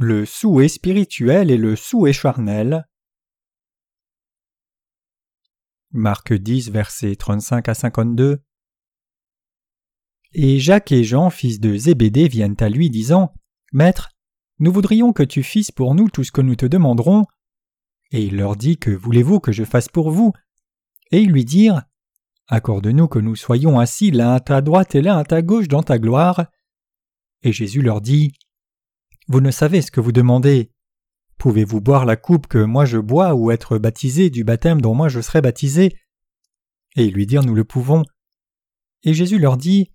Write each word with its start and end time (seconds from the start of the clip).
le 0.00 0.24
souhait 0.24 0.68
spirituel 0.68 1.50
et 1.50 1.56
le 1.56 1.74
souhait 1.74 2.12
charnel. 2.12 2.86
Marc 5.90 6.32
10, 6.32 6.70
versets 6.70 7.16
35 7.16 7.68
à 7.68 7.74
52. 7.74 8.40
Et 10.34 10.60
Jacques 10.60 10.92
et 10.92 11.02
Jean, 11.02 11.30
fils 11.30 11.58
de 11.58 11.76
Zébédée, 11.76 12.28
viennent 12.28 12.56
à 12.60 12.68
lui, 12.68 12.90
disant 12.90 13.32
Maître, 13.72 14.10
nous 14.60 14.70
voudrions 14.70 15.12
que 15.12 15.24
tu 15.24 15.42
fisses 15.42 15.72
pour 15.72 15.96
nous 15.96 16.08
tout 16.08 16.22
ce 16.22 16.30
que 16.30 16.42
nous 16.42 16.54
te 16.54 16.66
demanderons. 16.66 17.24
Et 18.12 18.22
il 18.22 18.36
leur 18.36 18.54
dit 18.54 18.78
Que 18.78 18.90
voulez-vous 18.90 19.40
que 19.40 19.52
je 19.52 19.64
fasse 19.64 19.88
pour 19.88 20.12
vous? 20.12 20.32
Et 21.10 21.22
ils 21.22 21.30
lui 21.30 21.44
dirent 21.44 21.82
Accorde-nous 22.46 23.08
que 23.08 23.18
nous 23.18 23.34
soyons 23.34 23.80
assis 23.80 24.12
l'un 24.12 24.34
à 24.34 24.40
ta 24.40 24.60
droite 24.60 24.94
et 24.94 25.02
l'un 25.02 25.18
à 25.18 25.24
ta 25.24 25.42
gauche 25.42 25.68
dans 25.68 25.82
ta 25.82 25.98
gloire. 25.98 26.46
Et 27.42 27.52
Jésus 27.52 27.82
leur 27.82 28.00
dit 28.00 28.32
Vous 29.28 29.42
ne 29.42 29.50
savez 29.50 29.82
ce 29.82 29.90
que 29.90 30.00
vous 30.00 30.12
demandez. 30.12 30.72
Pouvez-vous 31.36 31.82
boire 31.82 32.06
la 32.06 32.16
coupe 32.16 32.46
que 32.46 32.64
moi 32.64 32.86
je 32.86 32.96
bois 32.96 33.34
ou 33.34 33.50
être 33.50 33.76
baptisé 33.76 34.30
du 34.30 34.42
baptême 34.42 34.80
dont 34.80 34.94
moi 34.94 35.08
je 35.08 35.20
serai 35.20 35.42
baptisé? 35.42 35.94
Et 36.96 37.04
ils 37.04 37.12
lui 37.12 37.26
dirent 37.26 37.44
Nous 37.44 37.54
le 37.54 37.64
pouvons. 37.64 38.04
Et 39.04 39.12
Jésus 39.12 39.38
leur 39.38 39.58
dit 39.58 39.92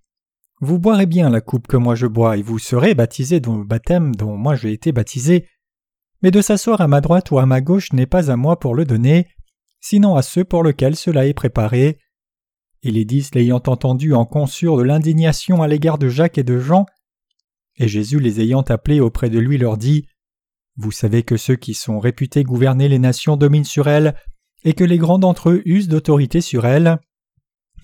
Vous 0.60 0.78
boirez 0.78 1.06
bien 1.06 1.30
la 1.30 1.40
coupe 1.40 1.66
que 1.66 1.76
moi 1.76 1.96
je 1.96 2.06
bois, 2.06 2.36
et 2.36 2.42
vous 2.42 2.60
serez 2.60 2.94
baptisé 2.94 3.40
dans 3.40 3.58
le 3.58 3.64
baptême 3.64 4.14
dont 4.14 4.36
moi 4.36 4.54
j'ai 4.54 4.72
été 4.72 4.92
baptisé. 4.92 5.48
Mais 6.22 6.30
de 6.30 6.40
s'asseoir 6.40 6.80
à 6.80 6.86
ma 6.86 7.00
droite 7.00 7.32
ou 7.32 7.38
à 7.38 7.44
ma 7.44 7.60
gauche 7.60 7.92
n'est 7.92 8.06
pas 8.06 8.30
à 8.30 8.36
moi 8.36 8.60
pour 8.60 8.76
le 8.76 8.84
donner, 8.84 9.26
sinon 9.80 10.14
à 10.14 10.22
ceux 10.22 10.44
pour 10.44 10.62
lesquels 10.62 10.96
cela 10.96 11.26
est 11.26 11.34
préparé. 11.34 11.98
Et 12.84 12.92
les 12.92 13.04
dix 13.04 13.34
l'ayant 13.34 13.62
entendu 13.66 14.14
en 14.14 14.26
conçurent 14.26 14.76
de 14.76 14.84
l'indignation 14.84 15.60
à 15.60 15.66
l'égard 15.66 15.98
de 15.98 16.08
Jacques 16.08 16.38
et 16.38 16.44
de 16.44 16.60
Jean. 16.60 16.86
Et 17.76 17.88
Jésus 17.88 18.20
les 18.20 18.40
ayant 18.40 18.62
appelés 18.62 19.00
auprès 19.00 19.30
de 19.30 19.38
lui 19.38 19.58
leur 19.58 19.76
dit 19.76 20.06
Vous 20.76 20.92
savez 20.92 21.22
que 21.22 21.36
ceux 21.36 21.56
qui 21.56 21.74
sont 21.74 21.98
réputés 21.98 22.44
gouverner 22.44 22.88
les 22.88 22.98
nations 22.98 23.36
dominent 23.36 23.64
sur 23.64 23.88
elles, 23.88 24.14
et 24.64 24.74
que 24.74 24.84
les 24.84 24.98
grands 24.98 25.18
d'entre 25.18 25.50
eux 25.50 25.62
usent 25.64 25.88
d'autorité 25.88 26.40
sur 26.40 26.66
elles. 26.66 26.98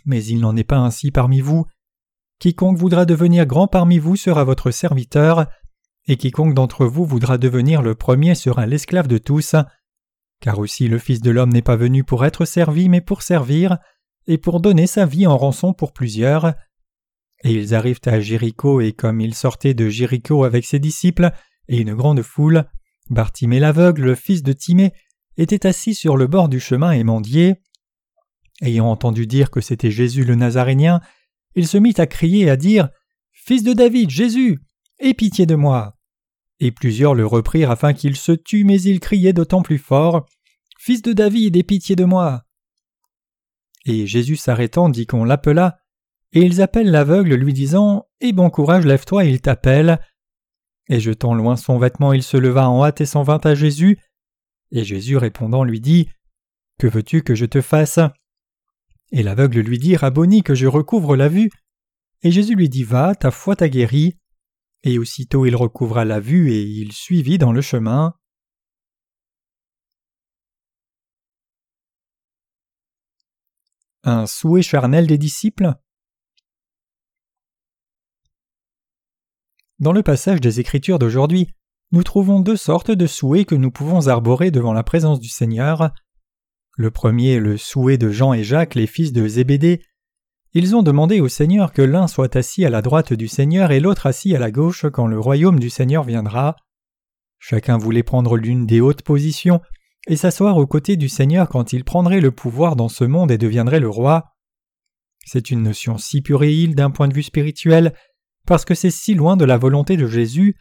Mais 0.06 0.24
il 0.24 0.41
n'en 0.41 0.56
est 0.56 0.64
pas 0.64 0.78
ainsi 0.78 1.11
parmi 1.11 1.41
vous. 1.41 1.66
Quiconque 2.38 2.78
voudra 2.78 3.05
devenir 3.05 3.44
grand 3.46 3.66
parmi 3.66 3.98
vous 3.98 4.16
sera 4.16 4.44
votre 4.44 4.70
serviteur, 4.70 5.46
et 6.06 6.16
quiconque 6.16 6.55
d'entre 6.55 6.86
vous 6.86 7.05
voudra 7.05 7.36
devenir 7.36 7.83
le 7.83 7.94
premier 7.94 8.34
sera 8.34 8.66
l'esclave 8.66 9.08
de 9.08 9.18
tous. 9.18 9.55
Car 10.41 10.58
aussi 10.58 10.88
le 10.88 10.98
Fils 10.98 11.20
de 11.20 11.30
l'homme 11.30 11.52
n'est 11.52 11.61
pas 11.61 11.77
venu 11.77 12.02
pour 12.02 12.24
être 12.24 12.46
servi, 12.46 12.88
mais 12.88 13.02
pour 13.02 13.22
servir, 13.22 13.77
et 14.27 14.38
pour 14.38 14.61
donner 14.61 14.86
sa 14.86 15.05
vie 15.05 15.27
en 15.27 15.36
rançon 15.36 15.74
pour 15.74 15.92
plusieurs. 15.92 16.55
Et 17.44 17.52
ils 17.52 17.74
arrivent 17.74 18.00
à 18.06 18.20
Jéricho, 18.20 18.80
et 18.80 18.92
comme 18.92 19.20
ils 19.20 19.34
sortaient 19.34 19.74
de 19.74 19.88
Jéricho 19.88 20.44
avec 20.44 20.64
ses 20.64 20.78
disciples 20.78 21.30
et 21.69 21.78
une 21.78 21.94
grande 21.94 22.22
foule, 22.22 22.64
Bartimée 23.08 23.60
l'aveugle, 23.60 24.02
le 24.02 24.14
fils 24.14 24.42
de 24.42 24.52
Timée, 24.52 24.92
était 25.36 25.66
assis 25.66 25.94
sur 25.94 26.16
le 26.16 26.27
bord 26.27 26.48
du 26.48 26.61
chemin 26.61 26.92
et 26.92 27.02
mendiait. 27.02 27.61
Ayant 28.61 28.86
entendu 28.86 29.27
dire 29.27 29.50
que 29.50 29.61
c'était 29.61 29.91
Jésus 29.91 30.24
le 30.24 30.34
Nazarénien, 30.34 31.00
il 31.55 31.66
se 31.66 31.78
mit 31.78 31.94
à 31.96 32.06
crier 32.06 32.44
et 32.44 32.50
à 32.50 32.56
dire 32.56 32.91
Fils 33.33 33.62
de 33.62 33.72
David, 33.72 34.11
Jésus, 34.11 34.61
aie 34.98 35.14
pitié 35.14 35.46
de 35.46 35.55
moi. 35.55 35.96
Et 36.61 36.70
plusieurs 36.70 37.14
le 37.14 37.27
reprirent 37.27 37.70
afin 37.70 37.94
qu'il 37.94 38.16
se 38.16 38.33
tût, 38.33 38.64
mais 38.64 38.80
il 38.83 39.00
criait 39.00 39.33
d'autant 39.33 39.62
plus 39.62 39.78
fort 39.78 40.27
Fils 40.78 41.02
de 41.02 41.12
David, 41.12 41.56
aie 41.56 41.62
pitié 41.62 41.96
de 41.96 42.05
moi. 42.05 42.44
Et 43.86 44.06
Jésus 44.06 44.36
s'arrêtant 44.36 44.88
dit 44.88 45.06
qu'on 45.06 45.24
l'appela, 45.24 45.80
et 46.33 46.42
ils 46.42 46.62
appellent 46.62 46.91
l'aveugle 46.91 47.34
lui 47.34 47.53
disant 47.53 48.06
Eh 48.20 48.33
bon 48.33 48.50
courage, 48.50 48.86
lève-toi, 48.86 49.25
il 49.25 49.41
t'appelle. 49.41 50.01
Et 50.89 51.01
jetant 51.01 51.35
loin 51.35 51.57
son 51.57 51.79
vêtement, 51.79 52.13
il 52.13 52.23
se 52.23 52.36
leva 52.36 52.68
en 52.68 52.85
hâte 52.85 53.01
et 53.01 53.07
s'en 53.07 53.23
vint 53.23 53.41
à 53.42 53.55
Jésus. 53.55 53.98
Et 54.70 54.85
Jésus 54.85 55.17
répondant 55.17 55.64
lui 55.64 55.80
dit 55.80 56.08
Que 56.79 56.86
veux-tu 56.86 57.23
que 57.23 57.35
je 57.35 57.46
te 57.46 57.61
fasse? 57.61 57.98
Et 59.13 59.24
l'aveugle 59.24 59.61
lui 59.61 59.79
dit 59.79 59.96
Rabboni, 59.96 60.42
que 60.42 60.55
je 60.55 60.68
recouvre 60.68 61.17
la 61.17 61.29
vue. 61.29 61.51
Et 62.23 62.30
Jésus 62.30 62.55
lui 62.55 62.68
dit 62.68 62.85
Va, 62.85 63.14
ta 63.17 63.33
foi 63.33 63.57
t'a 63.57 63.68
guéri. 63.68 64.17
Et 64.85 64.98
aussitôt 64.98 65.47
il 65.47 65.57
recouvra 65.57 66.05
la 66.05 66.20
vue 66.20 66.52
et 66.52 66.62
il 66.62 66.92
suivit 66.92 67.39
dans 67.39 67.52
le 67.52 67.61
chemin. 67.61 68.14
Un 74.05 74.27
souhait 74.27 74.62
charnel 74.62 75.07
des 75.07 75.18
disciples? 75.18 75.74
Dans 79.80 79.92
le 79.92 80.02
passage 80.02 80.42
des 80.42 80.61
Écritures 80.61 80.98
d'aujourd'hui, 80.98 81.48
nous 81.91 82.02
trouvons 82.02 82.41
deux 82.41 82.57
sortes 82.57 82.91
de 82.91 83.07
souhaits 83.07 83.46
que 83.46 83.55
nous 83.55 83.70
pouvons 83.70 84.08
arborer 84.08 84.51
devant 84.51 84.74
la 84.74 84.83
présence 84.83 85.20
du 85.20 85.30
Seigneur. 85.30 85.91
Le 86.77 86.91
premier 86.91 87.33
est 87.33 87.41
le 87.41 87.57
souhait 87.57 87.96
de 87.96 88.11
Jean 88.11 88.35
et 88.35 88.45
Jacques, 88.45 88.74
les 88.74 88.86
fils 88.86 89.14
de 89.14 89.27
Zébédée. 89.27 89.83
Ils 90.52 90.77
ont 90.77 90.83
demandé 90.83 91.20
au 91.20 91.29
Seigneur 91.29 91.73
que 91.73 91.80
l'un 91.80 92.08
soit 92.08 92.36
assis 92.36 92.67
à 92.67 92.70
la 92.70 92.83
droite 92.83 93.14
du 93.14 93.27
Seigneur 93.27 93.73
et 93.73 93.80
l'autre 93.80 94.07
assis 94.07 94.36
à 94.36 94.39
la 94.39 94.51
gauche 94.51 94.85
quand 94.92 95.07
le 95.07 95.18
royaume 95.18 95.58
du 95.58 95.70
Seigneur 95.70 96.05
viendra. 96.05 96.57
Chacun 97.39 97.79
voulait 97.79 98.02
prendre 98.02 98.36
l'une 98.36 98.67
des 98.67 98.83
hautes 98.83 99.02
positions 99.02 99.62
et 100.08 100.17
s'asseoir 100.17 100.58
aux 100.58 100.67
côtés 100.67 100.97
du 100.97 101.08
Seigneur 101.08 101.48
quand 101.48 101.73
il 101.73 101.85
prendrait 101.85 102.20
le 102.20 102.33
pouvoir 102.33 102.77
dans 102.77 102.91
ce 102.91 103.05
monde 103.05 103.30
et 103.30 103.39
deviendrait 103.39 103.80
le 103.80 103.89
roi. 103.89 104.27
C'est 105.24 105.51
une 105.51 105.62
notion 105.62 105.97
si 105.97 106.20
puérile 106.20 106.74
d'un 106.74 106.91
point 106.91 107.08
de 107.08 107.14
vue 107.14 107.23
spirituel, 107.23 107.95
parce 108.50 108.64
que 108.64 108.74
c'est 108.74 108.90
si 108.90 109.14
loin 109.14 109.36
de 109.36 109.44
la 109.44 109.58
volonté 109.58 109.96
de 109.96 110.08
Jésus, 110.08 110.56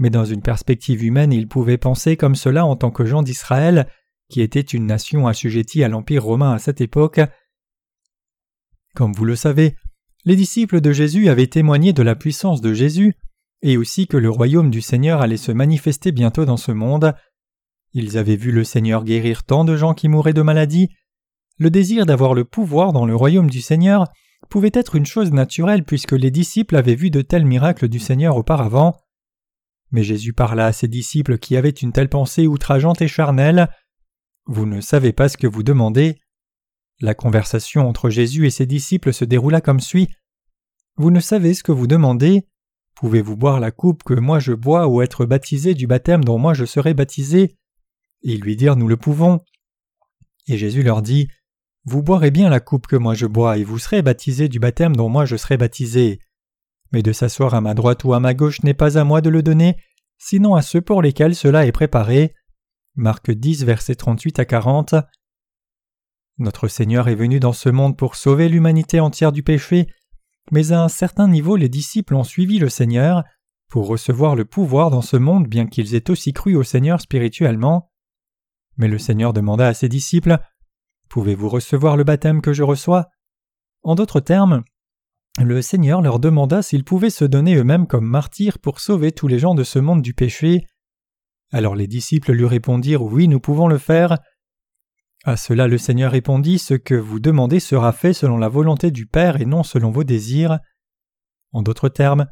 mais 0.00 0.10
dans 0.10 0.24
une 0.24 0.42
perspective 0.42 1.04
humaine 1.04 1.32
il 1.32 1.46
pouvait 1.46 1.78
penser 1.78 2.16
comme 2.16 2.34
cela 2.34 2.66
en 2.66 2.74
tant 2.74 2.90
que 2.90 3.04
gens 3.04 3.22
d'Israël, 3.22 3.86
qui 4.28 4.40
était 4.40 4.58
une 4.58 4.84
nation 4.84 5.28
assujettie 5.28 5.84
à 5.84 5.88
l'Empire 5.88 6.24
romain 6.24 6.50
à 6.50 6.58
cette 6.58 6.80
époque. 6.80 7.20
Comme 8.96 9.12
vous 9.12 9.24
le 9.24 9.36
savez, 9.36 9.76
les 10.24 10.34
disciples 10.34 10.80
de 10.80 10.90
Jésus 10.90 11.28
avaient 11.28 11.46
témoigné 11.46 11.92
de 11.92 12.02
la 12.02 12.16
puissance 12.16 12.60
de 12.60 12.72
Jésus, 12.72 13.14
et 13.62 13.76
aussi 13.76 14.08
que 14.08 14.16
le 14.16 14.28
royaume 14.28 14.72
du 14.72 14.80
Seigneur 14.80 15.20
allait 15.20 15.36
se 15.36 15.52
manifester 15.52 16.10
bientôt 16.10 16.46
dans 16.46 16.56
ce 16.56 16.72
monde. 16.72 17.14
Ils 17.92 18.18
avaient 18.18 18.34
vu 18.34 18.50
le 18.50 18.64
Seigneur 18.64 19.04
guérir 19.04 19.44
tant 19.44 19.62
de 19.64 19.76
gens 19.76 19.94
qui 19.94 20.08
mouraient 20.08 20.32
de 20.32 20.42
maladie. 20.42 20.88
Le 21.58 21.70
désir 21.70 22.06
d'avoir 22.06 22.34
le 22.34 22.44
pouvoir 22.44 22.92
dans 22.92 23.06
le 23.06 23.14
royaume 23.14 23.50
du 23.50 23.60
Seigneur 23.60 24.08
pouvait 24.50 24.70
être 24.74 24.96
une 24.96 25.06
chose 25.06 25.32
naturelle 25.32 25.84
puisque 25.84 26.12
les 26.12 26.30
disciples 26.30 26.76
avaient 26.76 26.94
vu 26.94 27.10
de 27.10 27.22
tels 27.22 27.46
miracles 27.46 27.88
du 27.88 27.98
Seigneur 27.98 28.36
auparavant. 28.36 29.00
Mais 29.92 30.02
Jésus 30.02 30.34
parla 30.34 30.66
à 30.66 30.72
ses 30.72 30.88
disciples 30.88 31.38
qui 31.38 31.56
avaient 31.56 31.70
une 31.70 31.92
telle 31.92 32.08
pensée 32.08 32.46
outrageante 32.46 33.00
et 33.00 33.08
charnelle. 33.08 33.68
Vous 34.46 34.66
ne 34.66 34.80
savez 34.80 35.12
pas 35.12 35.28
ce 35.28 35.38
que 35.38 35.46
vous 35.46 35.62
demandez. 35.62 36.20
La 37.00 37.14
conversation 37.14 37.88
entre 37.88 38.10
Jésus 38.10 38.46
et 38.46 38.50
ses 38.50 38.66
disciples 38.66 39.12
se 39.12 39.24
déroula 39.24 39.60
comme 39.60 39.80
suit. 39.80 40.08
Vous 40.96 41.10
ne 41.10 41.20
savez 41.20 41.54
ce 41.54 41.62
que 41.62 41.72
vous 41.72 41.86
demandez. 41.86 42.46
Pouvez-vous 42.94 43.36
boire 43.36 43.60
la 43.60 43.70
coupe 43.70 44.02
que 44.02 44.14
moi 44.14 44.38
je 44.38 44.52
bois 44.52 44.86
ou 44.86 45.00
être 45.00 45.24
baptisé 45.24 45.74
du 45.74 45.86
baptême 45.86 46.24
dont 46.24 46.38
moi 46.38 46.52
je 46.52 46.66
serai 46.66 46.92
baptisé? 46.92 47.56
Ils 48.22 48.40
lui 48.40 48.56
dirent 48.56 48.76
Nous 48.76 48.88
le 48.88 48.98
pouvons. 48.98 49.40
Et 50.46 50.58
Jésus 50.58 50.82
leur 50.82 51.00
dit 51.00 51.28
Vous 51.84 52.02
boirez 52.02 52.30
bien 52.30 52.50
la 52.50 52.60
coupe 52.60 52.86
que 52.86 52.96
moi 52.96 53.14
je 53.14 53.26
bois, 53.26 53.56
et 53.56 53.64
vous 53.64 53.78
serez 53.78 54.02
baptisés 54.02 54.48
du 54.48 54.58
baptême 54.58 54.96
dont 54.96 55.08
moi 55.08 55.24
je 55.24 55.36
serai 55.36 55.56
baptisé. 55.56 56.20
Mais 56.92 57.02
de 57.02 57.12
s'asseoir 57.12 57.54
à 57.54 57.60
ma 57.60 57.74
droite 57.74 58.04
ou 58.04 58.12
à 58.12 58.20
ma 58.20 58.34
gauche 58.34 58.62
n'est 58.62 58.74
pas 58.74 58.98
à 58.98 59.04
moi 59.04 59.20
de 59.20 59.30
le 59.30 59.42
donner, 59.42 59.76
sinon 60.18 60.54
à 60.54 60.62
ceux 60.62 60.80
pour 60.80 61.00
lesquels 61.02 61.34
cela 61.34 61.66
est 61.66 61.72
préparé. 61.72 62.34
Marc 62.96 63.30
10, 63.30 63.64
versets 63.64 63.94
38 63.94 64.40
à 64.40 64.44
40. 64.44 64.94
Notre 66.38 66.68
Seigneur 66.68 67.08
est 67.08 67.14
venu 67.14 67.40
dans 67.40 67.52
ce 67.52 67.68
monde 67.68 67.96
pour 67.96 68.16
sauver 68.16 68.48
l'humanité 68.48 69.00
entière 69.00 69.32
du 69.32 69.42
péché, 69.42 69.86
mais 70.50 70.72
à 70.72 70.82
un 70.82 70.88
certain 70.88 71.28
niveau 71.28 71.56
les 71.56 71.68
disciples 71.68 72.14
ont 72.14 72.24
suivi 72.24 72.58
le 72.58 72.68
Seigneur 72.68 73.24
pour 73.68 73.86
recevoir 73.86 74.34
le 74.34 74.44
pouvoir 74.44 74.90
dans 74.90 75.02
ce 75.02 75.16
monde 75.16 75.46
bien 75.46 75.66
qu'ils 75.66 75.94
aient 75.94 76.10
aussi 76.10 76.32
cru 76.32 76.56
au 76.56 76.62
Seigneur 76.62 77.00
spirituellement. 77.00 77.90
Mais 78.76 78.88
le 78.88 78.98
Seigneur 78.98 79.32
demanda 79.32 79.68
à 79.68 79.74
ses 79.74 79.88
disciples 79.88 80.38
Pouvez-vous 81.10 81.48
recevoir 81.48 81.96
le 81.96 82.04
baptême 82.04 82.40
que 82.40 82.52
je 82.52 82.62
reçois? 82.62 83.08
En 83.82 83.96
d'autres 83.96 84.20
termes, 84.20 84.62
le 85.38 85.60
Seigneur 85.60 86.02
leur 86.02 86.20
demanda 86.20 86.62
s'ils 86.62 86.84
pouvaient 86.84 87.10
se 87.10 87.24
donner 87.24 87.56
eux-mêmes 87.56 87.86
comme 87.86 88.06
martyrs 88.06 88.58
pour 88.58 88.80
sauver 88.80 89.10
tous 89.10 89.26
les 89.26 89.38
gens 89.38 89.54
de 89.54 89.64
ce 89.64 89.78
monde 89.78 90.02
du 90.02 90.14
péché. 90.14 90.66
Alors 91.52 91.74
les 91.74 91.88
disciples 91.88 92.32
lui 92.32 92.46
répondirent 92.46 93.02
Oui, 93.02 93.26
nous 93.26 93.40
pouvons 93.40 93.66
le 93.66 93.78
faire. 93.78 94.18
À 95.24 95.36
cela 95.36 95.66
le 95.66 95.78
Seigneur 95.78 96.12
répondit 96.12 96.58
Ce 96.58 96.74
que 96.74 96.94
vous 96.94 97.18
demandez 97.18 97.58
sera 97.58 97.92
fait 97.92 98.12
selon 98.12 98.38
la 98.38 98.48
volonté 98.48 98.92
du 98.92 99.06
Père 99.06 99.40
et 99.40 99.46
non 99.46 99.64
selon 99.64 99.90
vos 99.90 100.04
désirs. 100.04 100.60
En 101.52 101.62
d'autres 101.62 101.88
termes, 101.88 102.26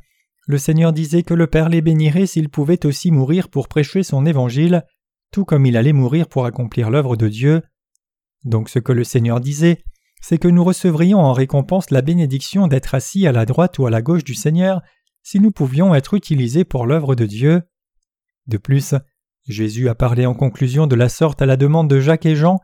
le 0.46 0.56
Seigneur 0.56 0.92
disait 0.92 1.24
que 1.24 1.34
le 1.34 1.48
Père 1.48 1.68
les 1.68 1.82
bénirait 1.82 2.26
s'ils 2.26 2.48
pouvaient 2.48 2.86
aussi 2.86 3.10
mourir 3.10 3.48
pour 3.48 3.68
prêcher 3.68 4.04
son 4.04 4.24
évangile 4.24 4.84
tout 5.30 5.44
comme 5.44 5.66
il 5.66 5.76
allait 5.76 5.92
mourir 5.92 6.28
pour 6.28 6.46
accomplir 6.46 6.90
l'œuvre 6.90 7.16
de 7.16 7.28
Dieu. 7.28 7.62
Donc 8.44 8.68
ce 8.68 8.78
que 8.78 8.92
le 8.92 9.04
Seigneur 9.04 9.40
disait, 9.40 9.82
c'est 10.20 10.38
que 10.38 10.48
nous 10.48 10.64
recevrions 10.64 11.18
en 11.18 11.32
récompense 11.32 11.90
la 11.90 12.02
bénédiction 12.02 12.66
d'être 12.66 12.94
assis 12.94 13.26
à 13.26 13.32
la 13.32 13.46
droite 13.46 13.78
ou 13.78 13.86
à 13.86 13.90
la 13.90 14.02
gauche 14.02 14.24
du 14.24 14.34
Seigneur 14.34 14.82
si 15.22 15.40
nous 15.40 15.50
pouvions 15.50 15.94
être 15.94 16.14
utilisés 16.14 16.64
pour 16.64 16.86
l'œuvre 16.86 17.14
de 17.14 17.26
Dieu. 17.26 17.62
De 18.46 18.56
plus, 18.56 18.94
Jésus 19.46 19.88
a 19.88 19.94
parlé 19.94 20.26
en 20.26 20.34
conclusion 20.34 20.86
de 20.86 20.94
la 20.94 21.08
sorte 21.08 21.42
à 21.42 21.46
la 21.46 21.56
demande 21.56 21.88
de 21.88 22.00
Jacques 22.00 22.26
et 22.26 22.36
Jean, 22.36 22.58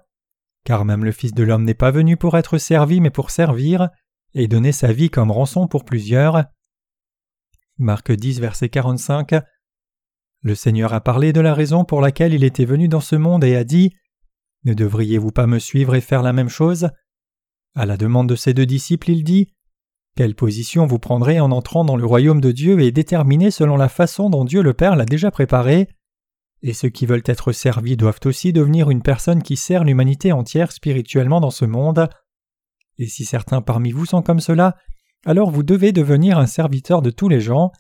car 0.65 0.85
même 0.85 1.05
le 1.05 1.13
Fils 1.13 1.35
de 1.35 1.43
l'homme 1.43 1.65
n'est 1.65 1.75
pas 1.75 1.91
venu 1.91 2.17
pour 2.17 2.39
être 2.39 2.59
servi 2.59 3.01
mais 3.01 3.11
pour 3.11 3.31
servir, 3.31 3.91
et 4.35 4.49
donner 4.49 4.73
sa 4.73 4.93
vie 4.93 5.11
comme 5.11 5.31
rançon 5.31 5.69
pour 5.69 5.85
plusieurs. 5.85 6.45
Marc 7.79 8.13
10, 8.13 8.41
verset 8.41 8.69
45. 8.69 9.35
Le 10.43 10.55
Seigneur 10.55 10.93
a 10.93 11.01
parlé 11.01 11.33
de 11.33 11.41
la 11.41 11.55
raison 11.55 11.85
pour 11.85 12.01
laquelle 12.01 12.35
il 12.35 12.45
était 12.45 12.65
venu 12.65 12.89
dans 12.89 13.01
ce 13.01 13.17
monde 13.17 13.45
et 13.45 13.57
a 13.57 13.65
dit 13.65 13.95
Ne 14.65 14.75
devriez-vous 14.75 15.31
pas 15.31 15.47
me 15.47 15.59
suivre 15.59 15.95
et 15.95 16.01
faire 16.01 16.23
la 16.23 16.33
même 16.33 16.49
chose? 16.49 16.89
À 17.75 17.87
la 17.87 17.97
demande 17.97 18.29
de 18.29 18.37
ses 18.37 18.55
deux 18.55 18.67
disciples, 18.67 19.11
il 19.11 19.25
dit 19.25 19.49
Quelle 20.17 20.35
position 20.35 20.87
vous 20.87 20.99
prendrez 20.99 21.41
en 21.41 21.51
entrant 21.51 21.85
dans 21.85 21.97
le 21.97 22.07
royaume 22.07 22.41
de 22.41 22.53
Dieu 22.53 22.81
est 22.81 22.93
déterminée 22.93 23.51
selon 23.51 23.77
la 23.77 23.89
façon 23.89 24.31
dont 24.31 24.45
Dieu 24.45 24.63
le 24.63 24.73
Père 24.73 24.97
l'a 24.97 25.05
déjà 25.05 25.31
préparé? 25.31 25.89
Et 26.63 26.73
ceux 26.73 26.89
qui 26.89 27.05
veulent 27.05 27.23
être 27.27 27.53
servis 27.53 27.99
doivent 27.99 28.21
aussi 28.25 28.55
devenir 28.55 28.89
une 28.91 29.03
personne 29.03 29.43
qui 29.43 29.57
sert 29.57 29.85
l'humanité 29.85 30.33
entière 30.33 30.73
spirituellement 30.73 31.41
dans 31.41 31.51
ce 31.51 31.67
monde. 31.67 32.09
Et 32.97 33.07
si 33.07 33.27
certains 33.27 33.61
parmi 33.61 33.91
vous 33.91 34.07
sont 34.07 34.23
comme 34.23 34.41
cela, 34.41 34.77
alors 35.27 35.51
vous 35.51 35.63
devez 35.63 35.93
devenir 35.93 36.39
un 36.39 36.47
serviteur 36.47 37.03
de 37.03 37.11
tous 37.11 37.29
les 37.29 37.41
gens. 37.41 37.71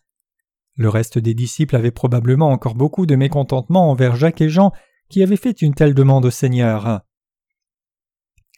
Le 0.76 0.88
reste 0.88 1.18
des 1.18 1.34
disciples 1.34 1.76
avait 1.76 1.92
probablement 1.92 2.50
encore 2.50 2.74
beaucoup 2.74 3.06
de 3.06 3.16
mécontentement 3.16 3.90
envers 3.90 4.16
Jacques 4.16 4.40
et 4.40 4.50
Jean 4.50 4.72
qui 5.08 5.22
avaient 5.22 5.36
fait 5.36 5.62
une 5.62 5.74
telle 5.74 5.94
demande 5.94 6.24
au 6.24 6.30
Seigneur. 6.30 7.02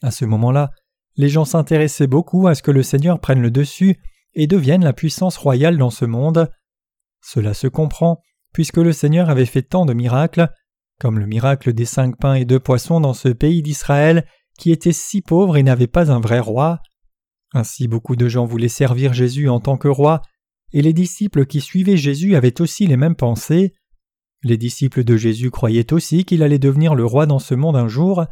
À 0.03 0.11
ce 0.11 0.25
moment-là, 0.25 0.71
les 1.17 1.29
gens 1.29 1.45
s'intéressaient 1.45 2.07
beaucoup 2.07 2.47
à 2.47 2.55
ce 2.55 2.63
que 2.63 2.71
le 2.71 2.83
Seigneur 2.83 3.21
prenne 3.21 3.41
le 3.41 3.51
dessus 3.51 3.97
et 4.35 4.47
devienne 4.47 4.85
la 4.85 4.93
puissance 4.93 5.37
royale 5.37 5.79
dans 5.79 5.91
ce 5.91 6.05
monde. 6.05 6.51
Cela 7.23 7.55
se 7.55 7.67
comprend 7.67 8.21
puisque 8.53 8.79
le 8.79 8.93
Seigneur 8.93 9.29
avait 9.29 9.45
fait 9.45 9.63
tant 9.63 9.85
de 9.85 9.93
miracles, 9.93 10.49
comme 10.99 11.19
le 11.19 11.27
miracle 11.27 11.75
des 11.75 11.85
cinq 11.85 12.19
pains 12.19 12.35
et 12.35 12.47
deux 12.47 12.61
poissons 12.61 13.01
dans 13.01 13.13
ce 13.13 13.29
pays 13.29 13.63
d'Israël 13.63 14.27
qui 14.59 14.73
était 14.73 14.93
si 14.93 15.21
pauvre 15.21 15.57
et 15.57 15.63
n'avait 15.63 15.87
pas 15.87 16.11
un 16.11 16.21
vrai 16.21 16.41
roi. 16.41 16.81
Ainsi 17.53 17.89
beaucoup 17.89 18.17
de 18.17 18.29
gens 18.29 18.47
voulaient 18.47 18.69
servir 18.69 19.13
Jésus 19.13 19.49
en 19.49 19.61
tant 19.61 19.77
que 19.77 19.89
roi, 19.89 20.23
et 20.73 20.83
les 20.83 20.93
disciples 20.93 21.47
qui 21.47 21.61
suivaient 21.61 21.97
Jésus 21.97 22.35
avaient 22.35 22.61
aussi 22.61 22.87
les 22.87 22.97
mêmes 22.97 23.15
pensées. 23.15 23.75
Les 24.47 24.59
disciples 24.59 25.03
de 25.03 25.17
Jésus 25.17 25.51
croyaient 25.51 25.93
aussi 25.93 26.25
qu'il 26.25 26.45
allait 26.45 26.61
devenir 26.61 26.95
le 26.95 27.05
roi 27.05 27.27
dans 27.27 27.41
ce 27.41 27.57
monde 27.57 27.75
un 27.75 27.89
jour. 27.89 28.27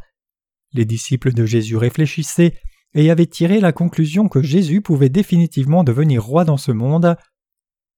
Les 0.71 0.85
disciples 0.85 1.33
de 1.33 1.45
Jésus 1.45 1.75
réfléchissaient 1.75 2.57
et 2.93 3.11
avaient 3.11 3.25
tiré 3.25 3.59
la 3.59 3.73
conclusion 3.73 4.29
que 4.29 4.41
Jésus 4.41 4.79
pouvait 4.79 5.09
définitivement 5.09 5.83
devenir 5.83 6.23
roi 6.23 6.45
dans 6.45 6.55
ce 6.55 6.71
monde. 6.71 7.17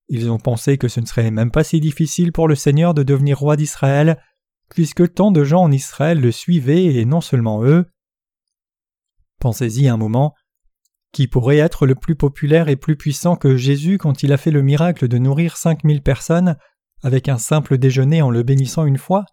Ils 0.09 0.31
ont 0.31 0.39
pensé 0.39 0.79
que 0.79 0.87
ce 0.87 0.99
ne 0.99 1.05
serait 1.05 1.29
même 1.29 1.51
pas 1.51 1.63
si 1.63 1.79
difficile 1.79 2.31
pour 2.31 2.47
le 2.47 2.55
Seigneur 2.55 2.95
de 2.95 3.03
devenir 3.03 3.37
roi 3.37 3.55
d'Israël, 3.55 4.19
puisque 4.67 5.13
tant 5.13 5.29
de 5.29 5.43
gens 5.43 5.61
en 5.61 5.71
Israël 5.71 6.19
le 6.19 6.31
suivaient 6.31 6.85
et 6.85 7.05
non 7.05 7.21
seulement 7.21 7.63
eux. 7.63 7.85
Pensez-y 9.39 9.87
un 9.89 9.97
moment. 9.97 10.33
Qui 11.11 11.27
pourrait 11.27 11.57
être 11.57 11.85
le 11.85 11.93
plus 11.93 12.15
populaire 12.15 12.67
et 12.67 12.77
plus 12.77 12.95
puissant 12.95 13.35
que 13.35 13.57
Jésus 13.57 13.99
quand 13.99 14.23
il 14.23 14.33
a 14.33 14.37
fait 14.37 14.49
le 14.49 14.63
miracle 14.63 15.07
de 15.07 15.19
nourrir 15.19 15.55
cinq 15.55 15.83
mille 15.83 16.01
personnes? 16.01 16.57
Avec 17.07 17.29
un 17.29 17.37
simple 17.37 17.77
déjeuner 17.77 18.21
en 18.21 18.29
le 18.29 18.43
bénissant 18.43 18.85
une 18.85 18.97
fois 18.97 19.23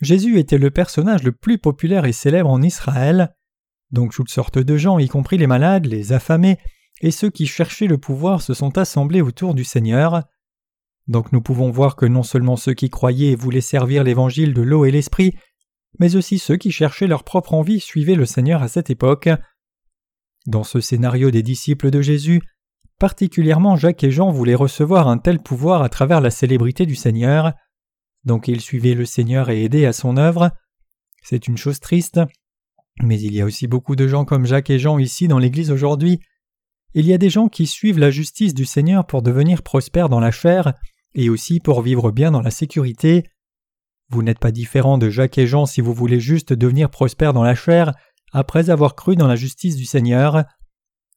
Jésus 0.00 0.38
était 0.38 0.56
le 0.56 0.70
personnage 0.70 1.24
le 1.24 1.32
plus 1.32 1.58
populaire 1.58 2.04
et 2.04 2.12
célèbre 2.12 2.48
en 2.48 2.62
Israël, 2.62 3.34
donc 3.90 4.14
toutes 4.14 4.30
sortes 4.30 4.58
de 4.58 4.76
gens, 4.76 5.00
y 5.00 5.08
compris 5.08 5.36
les 5.36 5.48
malades, 5.48 5.86
les 5.86 6.12
affamés, 6.12 6.58
et 7.00 7.10
ceux 7.10 7.28
qui 7.28 7.46
cherchaient 7.46 7.88
le 7.88 7.98
pouvoir 7.98 8.40
se 8.40 8.54
sont 8.54 8.78
assemblés 8.78 9.20
autour 9.20 9.54
du 9.54 9.64
Seigneur. 9.64 10.22
Donc 11.08 11.32
nous 11.32 11.42
pouvons 11.42 11.72
voir 11.72 11.96
que 11.96 12.06
non 12.06 12.22
seulement 12.22 12.56
ceux 12.56 12.74
qui 12.74 12.88
croyaient 12.88 13.32
et 13.32 13.36
voulaient 13.36 13.60
servir 13.60 14.04
l'évangile 14.04 14.54
de 14.54 14.62
l'eau 14.62 14.84
et 14.84 14.92
l'esprit, 14.92 15.34
mais 15.98 16.14
aussi 16.14 16.38
ceux 16.38 16.56
qui 16.56 16.70
cherchaient 16.70 17.08
leur 17.08 17.24
propre 17.24 17.52
envie 17.52 17.80
suivaient 17.80 18.14
le 18.14 18.26
Seigneur 18.26 18.62
à 18.62 18.68
cette 18.68 18.90
époque. 18.90 19.28
Dans 20.46 20.64
ce 20.64 20.80
scénario 20.80 21.32
des 21.32 21.42
disciples 21.42 21.90
de 21.90 22.00
Jésus, 22.00 22.42
particulièrement 23.00 23.74
Jacques 23.74 24.04
et 24.04 24.12
Jean 24.12 24.30
voulaient 24.30 24.54
recevoir 24.54 25.08
un 25.08 25.18
tel 25.18 25.40
pouvoir 25.40 25.82
à 25.82 25.88
travers 25.88 26.20
la 26.20 26.30
célébrité 26.30 26.86
du 26.86 26.94
Seigneur, 26.94 27.52
donc 28.24 28.46
ils 28.46 28.60
suivaient 28.60 28.94
le 28.94 29.06
Seigneur 29.06 29.50
et 29.50 29.64
aidaient 29.64 29.86
à 29.86 29.92
son 29.92 30.16
œuvre. 30.16 30.52
C'est 31.24 31.48
une 31.48 31.56
chose 31.56 31.80
triste, 31.80 32.20
mais 33.02 33.20
il 33.20 33.34
y 33.34 33.40
a 33.40 33.44
aussi 33.44 33.66
beaucoup 33.66 33.96
de 33.96 34.06
gens 34.06 34.24
comme 34.24 34.46
Jacques 34.46 34.70
et 34.70 34.78
Jean 34.78 34.98
ici 34.98 35.26
dans 35.26 35.40
l'Église 35.40 35.72
aujourd'hui 35.72 36.20
il 36.94 37.06
y 37.06 37.12
a 37.12 37.18
des 37.18 37.30
gens 37.30 37.48
qui 37.48 37.66
suivent 37.66 37.98
la 37.98 38.10
justice 38.10 38.54
du 38.54 38.64
Seigneur 38.64 39.06
pour 39.06 39.22
devenir 39.22 39.62
prospères 39.62 40.08
dans 40.08 40.18
la 40.18 40.32
chair 40.32 40.74
et 41.14 41.30
aussi 41.30 41.60
pour 41.60 41.82
vivre 41.82 42.10
bien 42.10 42.32
dans 42.32 42.40
la 42.40 42.50
sécurité. 42.50 43.30
Vous 44.08 44.24
n'êtes 44.24 44.40
pas 44.40 44.50
différent 44.50 44.98
de 44.98 45.08
Jacques 45.08 45.38
et 45.38 45.46
Jean 45.46 45.66
si 45.66 45.80
vous 45.80 45.94
voulez 45.94 46.18
juste 46.18 46.52
devenir 46.52 46.90
prospères 46.90 47.32
dans 47.32 47.44
la 47.44 47.54
chair 47.54 47.92
après 48.32 48.70
avoir 48.70 48.96
cru 48.96 49.14
dans 49.14 49.28
la 49.28 49.36
justice 49.36 49.76
du 49.76 49.84
Seigneur. 49.84 50.44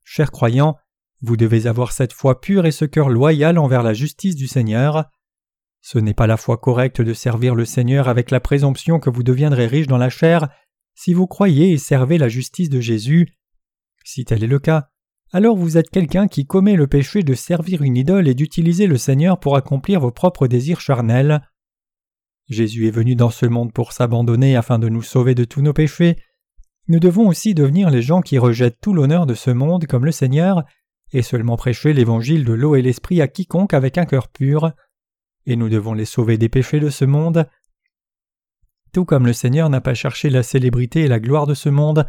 Chers 0.04 0.32
croyants, 0.32 0.78
vous 1.24 1.38
devez 1.38 1.68
avoir 1.68 1.94
cette 1.94 2.12
foi 2.12 2.42
pure 2.42 2.66
et 2.66 2.72
ce 2.72 2.84
cœur 2.84 3.10
loyal 3.10 3.58
envers 3.58 3.82
la 3.82 3.94
justice 3.94 4.36
du 4.36 4.48
Seigneur. 4.48 5.06
Ce 5.82 5.98
n'est 5.98 6.14
pas 6.14 6.28
la 6.28 6.38
foi 6.38 6.58
correcte 6.58 7.02
de 7.02 7.14
servir 7.14 7.56
le 7.56 7.64
Seigneur 7.64 8.10
avec 8.10 8.30
la 8.30 8.42
présomption 8.42 9.00
que 9.00 9.10
vous 9.10 9.24
deviendrez 9.24 9.66
riche 9.66 9.88
dans 9.88 9.98
la 9.98 10.10
chair 10.10 10.50
si 10.96 11.14
vous 11.14 11.26
croyez 11.26 11.72
et 11.72 11.78
servez 11.78 12.18
la 12.18 12.28
justice 12.28 12.70
de 12.70 12.82
Jésus. 12.82 13.30
Si 14.04 14.26
tel 14.26 14.44
est 14.44 14.48
le 14.48 14.60
cas, 14.60 14.90
alors 15.32 15.56
vous 15.56 15.78
êtes 15.78 15.90
quelqu'un 15.90 16.28
qui 16.28 16.46
commet 16.46 16.76
le 16.76 16.88
péché 16.88 17.24
de 17.24 17.34
servir 17.34 17.82
une 17.82 17.98
idole 17.98 18.28
et 18.28 18.36
d'utiliser 18.36 18.86
le 18.86 18.98
Seigneur 18.98 19.40
pour 19.40 19.56
accomplir 19.56 20.02
vos 20.02 20.12
propres 20.12 20.48
désirs 20.48 20.82
charnels. 20.82 21.42
Jésus 22.50 22.88
est 22.88 22.92
venu 22.92 23.16
dans 23.16 23.30
ce 23.30 23.46
monde 23.46 23.72
pour 23.72 23.94
s'abandonner 23.94 24.58
afin 24.58 24.78
de 24.78 24.90
nous 24.90 25.02
sauver 25.02 25.36
de 25.36 25.46
tous 25.46 25.62
nos 25.62 25.74
péchés. 25.74 26.18
Nous 26.90 27.00
devons 27.00 27.30
aussi 27.30 27.54
devenir 27.54 27.90
les 27.90 28.02
gens 28.02 28.22
qui 28.22 28.38
rejettent 28.38 28.82
tout 28.82 28.94
l'honneur 28.94 29.26
de 29.26 29.34
ce 29.34 29.52
monde 29.52 29.86
comme 29.88 30.06
le 30.06 30.12
Seigneur 30.12 30.66
et 31.14 31.22
seulement 31.22 31.56
prêcher 31.56 31.94
l'évangile 31.94 32.44
de 32.44 32.54
l'eau 32.54 32.76
et 32.76 32.82
l'esprit 32.82 33.22
à 33.22 33.28
quiconque 33.28 33.74
avec 33.74 33.98
un 33.98 34.06
cœur 34.06 34.28
pur. 34.28 34.74
Et 35.46 35.56
nous 35.56 35.70
devons 35.70 35.94
les 35.94 36.06
sauver 36.06 36.38
des 36.38 36.50
péchés 36.50 36.80
de 36.80 36.90
ce 36.90 37.06
monde. 37.06 37.48
Tout 38.92 39.06
comme 39.06 39.26
le 39.26 39.34
Seigneur 39.34 39.70
n'a 39.70 39.82
pas 39.82 39.94
cherché 39.94 40.30
la 40.30 40.44
célébrité 40.44 41.02
et 41.02 41.08
la 41.08 41.20
gloire 41.20 41.48
de 41.48 41.54
ce 41.54 41.70
monde, 41.70 42.06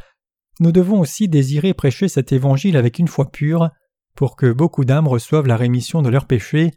nous 0.60 0.72
devons 0.72 1.00
aussi 1.00 1.28
désirer 1.28 1.74
prêcher 1.74 2.08
cet 2.08 2.32
évangile 2.32 2.76
avec 2.76 2.98
une 2.98 3.08
foi 3.08 3.30
pure, 3.30 3.70
pour 4.14 4.36
que 4.36 4.52
beaucoup 4.52 4.84
d'âmes 4.84 5.08
reçoivent 5.08 5.46
la 5.46 5.56
rémission 5.56 6.00
de 6.02 6.08
leurs 6.08 6.26
péchés. 6.26 6.70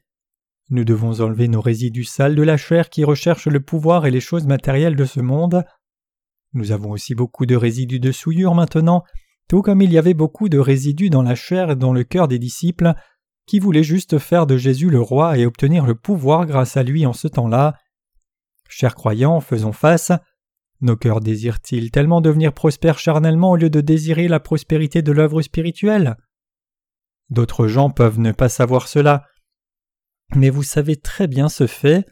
Nous 0.69 0.83
devons 0.83 1.21
enlever 1.21 1.47
nos 1.47 1.61
résidus 1.61 2.05
sales 2.05 2.35
de 2.35 2.41
la 2.41 2.57
chair 2.57 2.89
qui 2.89 3.03
recherchent 3.03 3.47
le 3.47 3.59
pouvoir 3.59 4.05
et 4.05 4.11
les 4.11 4.19
choses 4.19 4.47
matérielles 4.47 4.95
de 4.95 5.05
ce 5.05 5.19
monde. 5.19 5.63
Nous 6.53 6.71
avons 6.71 6.91
aussi 6.91 7.13
beaucoup 7.13 7.45
de 7.45 7.55
résidus 7.55 7.99
de 7.99 8.11
souillure 8.11 8.55
maintenant, 8.55 9.03
tout 9.47 9.61
comme 9.61 9.81
il 9.81 9.91
y 9.91 9.97
avait 9.97 10.13
beaucoup 10.13 10.49
de 10.49 10.59
résidus 10.59 11.09
dans 11.09 11.23
la 11.23 11.35
chair 11.35 11.71
et 11.71 11.75
dans 11.75 11.93
le 11.93 12.03
cœur 12.03 12.27
des 12.27 12.39
disciples, 12.39 12.93
qui 13.45 13.59
voulaient 13.59 13.83
juste 13.83 14.19
faire 14.19 14.45
de 14.45 14.57
Jésus 14.57 14.89
le 14.89 14.99
roi 14.99 15.37
et 15.37 15.45
obtenir 15.45 15.85
le 15.85 15.95
pouvoir 15.95 16.45
grâce 16.45 16.75
à 16.75 16.83
lui 16.83 17.05
en 17.05 17.13
ce 17.13 17.27
temps-là. 17.27 17.75
Chers 18.67 18.95
croyants, 18.95 19.39
faisons 19.39 19.71
face 19.71 20.11
nos 20.81 20.95
cœurs 20.95 21.21
désirent-ils 21.21 21.91
tellement 21.91 22.21
devenir 22.21 22.53
prospères 22.53 22.99
charnellement 22.99 23.51
au 23.51 23.55
lieu 23.55 23.69
de 23.69 23.81
désirer 23.81 24.27
la 24.27 24.39
prospérité 24.39 25.01
de 25.01 25.11
l'œuvre 25.11 25.41
spirituelle? 25.41 26.17
D'autres 27.29 27.67
gens 27.67 27.89
peuvent 27.89 28.19
ne 28.19 28.31
pas 28.31 28.49
savoir 28.49 28.87
cela, 28.87 29.25
mais 30.35 30.49
vous 30.49 30.63
savez 30.63 30.95
très 30.95 31.27
bien 31.27 31.49
ce 31.49 31.67
fait. 31.67 32.05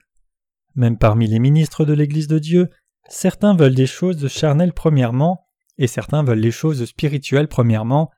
Même 0.74 0.98
parmi 0.98 1.28
les 1.28 1.40
ministres 1.40 1.86
de 1.86 1.94
l'Église 1.94 2.28
de 2.28 2.40
Dieu, 2.40 2.70
certains 3.08 3.56
veulent 3.56 3.76
des 3.76 3.86
choses 3.86 4.28
charnelles 4.28 4.74
premièrement, 4.74 5.45
et 5.78 5.88
certains 5.88 6.24
veulent 6.24 6.40
les 6.40 6.52
choses 6.52 6.86
spirituelles 6.86 7.48
premièrement, 7.48 8.12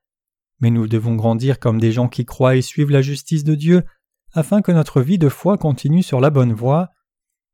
mais 0.60 0.70
nous 0.70 0.88
devons 0.88 1.16
grandir 1.16 1.60
comme 1.60 1.80
des 1.80 1.92
gens 1.92 2.08
qui 2.08 2.26
croient 2.26 2.56
et 2.56 2.62
suivent 2.62 2.92
la 2.92 3.02
justice 3.02 3.44
de 3.44 3.56
Dieu, 3.56 3.84
afin 4.34 4.62
que 4.62 4.72
notre 4.72 5.02
vie 5.02 5.18
de 5.18 5.30
foi 5.30 5.58
continue 5.58 6.04
sur 6.04 6.20
la 6.20 6.30
bonne 6.30 6.54
voie. 6.54 6.90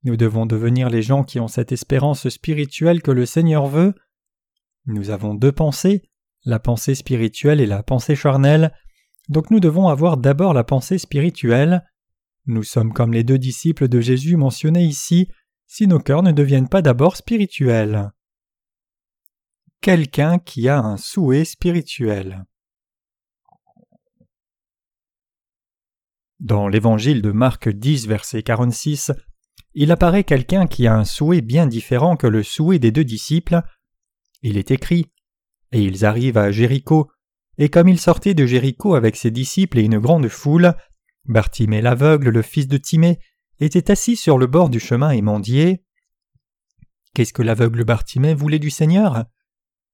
Nous 0.03 0.17
devons 0.17 0.45
devenir 0.45 0.89
les 0.89 1.01
gens 1.01 1.23
qui 1.23 1.39
ont 1.39 1.47
cette 1.47 1.71
espérance 1.71 2.27
spirituelle 2.29 3.01
que 3.01 3.11
le 3.11 3.25
Seigneur 3.25 3.67
veut. 3.67 3.93
Nous 4.85 5.09
avons 5.09 5.33
deux 5.33 5.51
pensées, 5.51 6.03
la 6.45 6.59
pensée 6.59 6.95
spirituelle 6.95 7.61
et 7.61 7.65
la 7.65 7.83
pensée 7.83 8.15
charnelle, 8.15 8.73
donc 9.29 9.49
nous 9.49 9.61
devons 9.61 9.87
avoir 9.87 10.17
d'abord 10.17 10.53
la 10.53 10.65
pensée 10.65 10.97
spirituelle. 10.97 11.87
Nous 12.45 12.63
sommes 12.63 12.91
comme 12.91 13.13
les 13.13 13.23
deux 13.23 13.37
disciples 13.37 13.87
de 13.87 14.01
Jésus 14.01 14.35
mentionnés 14.35 14.83
ici, 14.83 15.29
si 15.67 15.87
nos 15.87 15.99
cœurs 15.99 16.23
ne 16.23 16.33
deviennent 16.33 16.67
pas 16.67 16.81
d'abord 16.81 17.15
spirituels. 17.15 18.11
Quelqu'un 19.83 20.39
qui 20.39 20.69
a 20.69 20.79
un 20.79 20.95
souhait 20.95 21.43
spirituel. 21.43 22.45
Dans 26.39 26.69
l'évangile 26.69 27.21
de 27.21 27.33
Marc 27.33 27.67
10, 27.67 28.07
verset 28.07 28.43
46, 28.43 29.11
il 29.73 29.91
apparaît 29.91 30.23
quelqu'un 30.23 30.67
qui 30.67 30.87
a 30.87 30.95
un 30.95 31.03
souhait 31.03 31.41
bien 31.41 31.67
différent 31.67 32.15
que 32.15 32.27
le 32.27 32.43
souhait 32.43 32.79
des 32.79 32.93
deux 32.93 33.03
disciples. 33.03 33.61
Il 34.41 34.57
est 34.57 34.71
écrit 34.71 35.11
Et 35.73 35.83
ils 35.83 36.05
arrivent 36.05 36.37
à 36.37 36.49
Jéricho, 36.49 37.11
et 37.57 37.67
comme 37.67 37.89
il 37.89 37.99
sortait 37.99 38.33
de 38.35 38.45
Jéricho 38.45 38.95
avec 38.95 39.17
ses 39.17 39.31
disciples 39.31 39.79
et 39.79 39.83
une 39.83 39.99
grande 39.99 40.29
foule, 40.29 40.75
Bartimée 41.25 41.81
l'aveugle, 41.81 42.29
le 42.29 42.41
fils 42.41 42.69
de 42.69 42.77
Timée, 42.77 43.19
était 43.59 43.91
assis 43.91 44.15
sur 44.15 44.37
le 44.37 44.47
bord 44.47 44.69
du 44.69 44.79
chemin 44.79 45.09
et 45.09 45.21
mendiait. 45.21 45.83
Qu'est-ce 47.13 47.33
que 47.33 47.43
l'aveugle 47.43 47.83
Bartimée 47.83 48.33
voulait 48.33 48.59
du 48.59 48.69
Seigneur? 48.69 49.25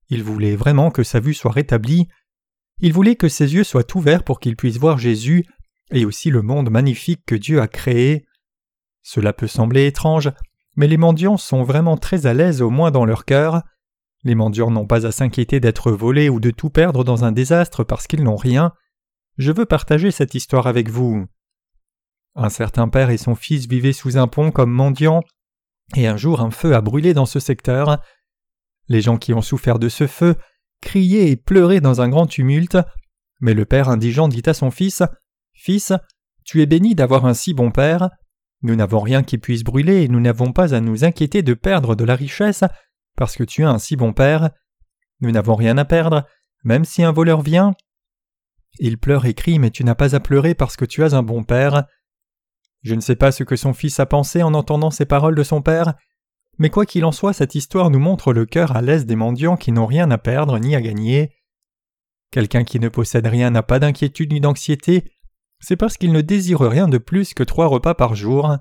Il 0.09 0.23
voulait 0.23 0.55
vraiment 0.55 0.91
que 0.91 1.03
sa 1.03 1.19
vue 1.19 1.33
soit 1.33 1.51
rétablie. 1.51 2.07
Il 2.79 2.93
voulait 2.93 3.15
que 3.15 3.29
ses 3.29 3.53
yeux 3.53 3.63
soient 3.63 3.95
ouverts 3.95 4.23
pour 4.23 4.39
qu'il 4.39 4.55
puisse 4.55 4.77
voir 4.77 4.97
Jésus 4.97 5.45
et 5.91 6.05
aussi 6.05 6.29
le 6.29 6.41
monde 6.41 6.69
magnifique 6.69 7.23
que 7.25 7.35
Dieu 7.35 7.61
a 7.61 7.67
créé. 7.67 8.25
Cela 9.01 9.33
peut 9.33 9.47
sembler 9.47 9.87
étrange, 9.87 10.31
mais 10.75 10.87
les 10.87 10.97
mendiants 10.97 11.37
sont 11.37 11.63
vraiment 11.63 11.97
très 11.97 12.25
à 12.25 12.33
l'aise 12.33 12.61
au 12.61 12.69
moins 12.69 12.91
dans 12.91 13.05
leur 13.05 13.25
cœur. 13.25 13.63
Les 14.23 14.35
mendiants 14.35 14.71
n'ont 14.71 14.87
pas 14.87 15.05
à 15.05 15.11
s'inquiéter 15.11 15.59
d'être 15.59 15.91
volés 15.91 16.29
ou 16.29 16.39
de 16.39 16.51
tout 16.51 16.69
perdre 16.69 17.03
dans 17.03 17.23
un 17.23 17.31
désastre 17.31 17.83
parce 17.83 18.07
qu'ils 18.07 18.23
n'ont 18.23 18.35
rien. 18.35 18.73
Je 19.37 19.51
veux 19.51 19.65
partager 19.65 20.11
cette 20.11 20.35
histoire 20.35 20.67
avec 20.67 20.89
vous. 20.89 21.25
Un 22.35 22.49
certain 22.49 22.87
père 22.89 23.09
et 23.09 23.17
son 23.17 23.35
fils 23.35 23.67
vivaient 23.67 23.93
sous 23.93 24.17
un 24.17 24.27
pont 24.27 24.51
comme 24.51 24.71
mendiants, 24.71 25.21
et 25.95 26.07
un 26.07 26.17
jour 26.17 26.41
un 26.41 26.51
feu 26.51 26.75
a 26.75 26.81
brûlé 26.81 27.13
dans 27.13 27.25
ce 27.25 27.39
secteur. 27.39 28.01
Les 28.89 29.01
gens 29.01 29.17
qui 29.17 29.33
ont 29.33 29.41
souffert 29.41 29.79
de 29.79 29.87
ce 29.87 30.07
feu 30.07 30.35
criaient 30.81 31.29
et 31.29 31.35
pleuraient 31.35 31.81
dans 31.81 32.01
un 32.01 32.09
grand 32.09 32.27
tumulte, 32.27 32.77
mais 33.39 33.53
le 33.53 33.65
père 33.65 33.89
indigent 33.89 34.27
dit 34.27 34.43
à 34.45 34.53
son 34.53 34.71
fils 34.71 35.03
Fils, 35.53 35.93
tu 36.43 36.61
es 36.61 36.65
béni 36.65 36.95
d'avoir 36.95 37.25
un 37.25 37.33
si 37.33 37.53
bon 37.53 37.71
père. 37.71 38.09
Nous 38.61 38.75
n'avons 38.75 38.99
rien 38.99 39.23
qui 39.23 39.37
puisse 39.37 39.63
brûler 39.63 40.03
et 40.03 40.07
nous 40.07 40.19
n'avons 40.19 40.51
pas 40.51 40.73
à 40.73 40.81
nous 40.81 41.05
inquiéter 41.05 41.43
de 41.43 41.53
perdre 41.53 41.95
de 41.95 42.03
la 42.03 42.15
richesse 42.15 42.63
parce 43.15 43.35
que 43.35 43.43
tu 43.43 43.63
as 43.63 43.69
un 43.69 43.79
si 43.79 43.95
bon 43.95 44.13
père. 44.13 44.49
Nous 45.21 45.31
n'avons 45.31 45.55
rien 45.55 45.77
à 45.77 45.85
perdre, 45.85 46.25
même 46.63 46.85
si 46.85 47.03
un 47.03 47.11
voleur 47.11 47.41
vient. 47.41 47.75
Il 48.79 48.97
pleure 48.97 49.25
et 49.25 49.33
crie, 49.33 49.59
mais 49.59 49.71
tu 49.71 49.83
n'as 49.83 49.95
pas 49.95 50.15
à 50.15 50.19
pleurer 50.19 50.55
parce 50.55 50.75
que 50.77 50.85
tu 50.85 51.03
as 51.03 51.13
un 51.13 51.23
bon 51.23 51.43
père. 51.43 51.85
Je 52.81 52.95
ne 52.95 53.01
sais 53.01 53.15
pas 53.15 53.31
ce 53.31 53.43
que 53.43 53.55
son 53.55 53.73
fils 53.73 53.99
a 53.99 54.05
pensé 54.05 54.41
en 54.41 54.53
entendant 54.53 54.91
ces 54.91 55.05
paroles 55.05 55.35
de 55.35 55.43
son 55.43 55.61
père, 55.61 55.95
mais 56.59 56.69
quoi 56.69 56.85
qu'il 56.85 57.05
en 57.05 57.13
soit, 57.13 57.33
cette 57.33 57.55
histoire 57.55 57.89
nous 57.89 57.99
montre 57.99 58.33
le 58.33 58.45
cœur 58.45 58.75
à 58.75 58.81
l'aise 58.81 59.05
des 59.05 59.15
mendiants 59.15 59.55
qui 59.55 59.71
n'ont 59.71 59.85
rien 59.85 60.11
à 60.11 60.17
perdre 60.17 60.59
ni 60.59 60.75
à 60.75 60.81
gagner. 60.81 61.33
Quelqu'un 62.31 62.65
qui 62.65 62.79
ne 62.79 62.89
possède 62.89 63.25
rien 63.25 63.49
n'a 63.49 63.63
pas 63.63 63.79
d'inquiétude 63.79 64.33
ni 64.33 64.41
d'anxiété, 64.41 65.09
c'est 65.61 65.77
parce 65.77 65.97
qu'il 65.97 66.11
ne 66.11 66.21
désire 66.21 66.59
rien 66.59 66.87
de 66.87 66.97
plus 66.97 67.33
que 67.33 67.43
trois 67.43 67.67
repas 67.67 67.95
par 67.95 68.13
jour. 68.13 68.57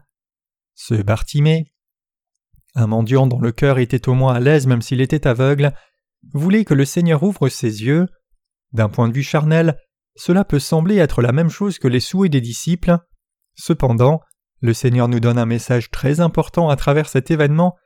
Ce 0.74 0.94
Bartimée, 0.94 1.72
un 2.76 2.86
mendiant 2.86 3.26
dont 3.26 3.40
le 3.40 3.50
cœur 3.50 3.78
était 3.78 4.08
au 4.08 4.14
moins 4.14 4.34
à 4.34 4.40
l'aise 4.40 4.68
même 4.68 4.82
s'il 4.82 5.00
était 5.00 5.26
aveugle, 5.26 5.72
voulait 6.32 6.64
que 6.64 6.74
le 6.74 6.84
Seigneur 6.84 7.24
ouvre 7.24 7.48
ses 7.48 7.82
yeux. 7.84 8.06
D'un 8.72 8.88
point 8.88 9.08
de 9.08 9.14
vue 9.14 9.22
charnel, 9.24 9.76
cela 10.14 10.44
peut 10.44 10.58
sembler 10.60 10.98
être 10.98 11.20
la 11.20 11.32
même 11.32 11.50
chose 11.50 11.78
que 11.78 11.88
les 11.88 12.00
souhaits 12.00 12.30
des 12.30 12.40
disciples. 12.40 12.98
Cependant, 13.54 14.20
le 14.60 14.72
Seigneur 14.72 15.08
nous 15.08 15.20
donne 15.20 15.38
un 15.38 15.46
message 15.46 15.90
très 15.90 16.20
important 16.20 16.68
à 16.68 16.76
travers 16.76 17.08
cet 17.08 17.30
événement, 17.30 17.76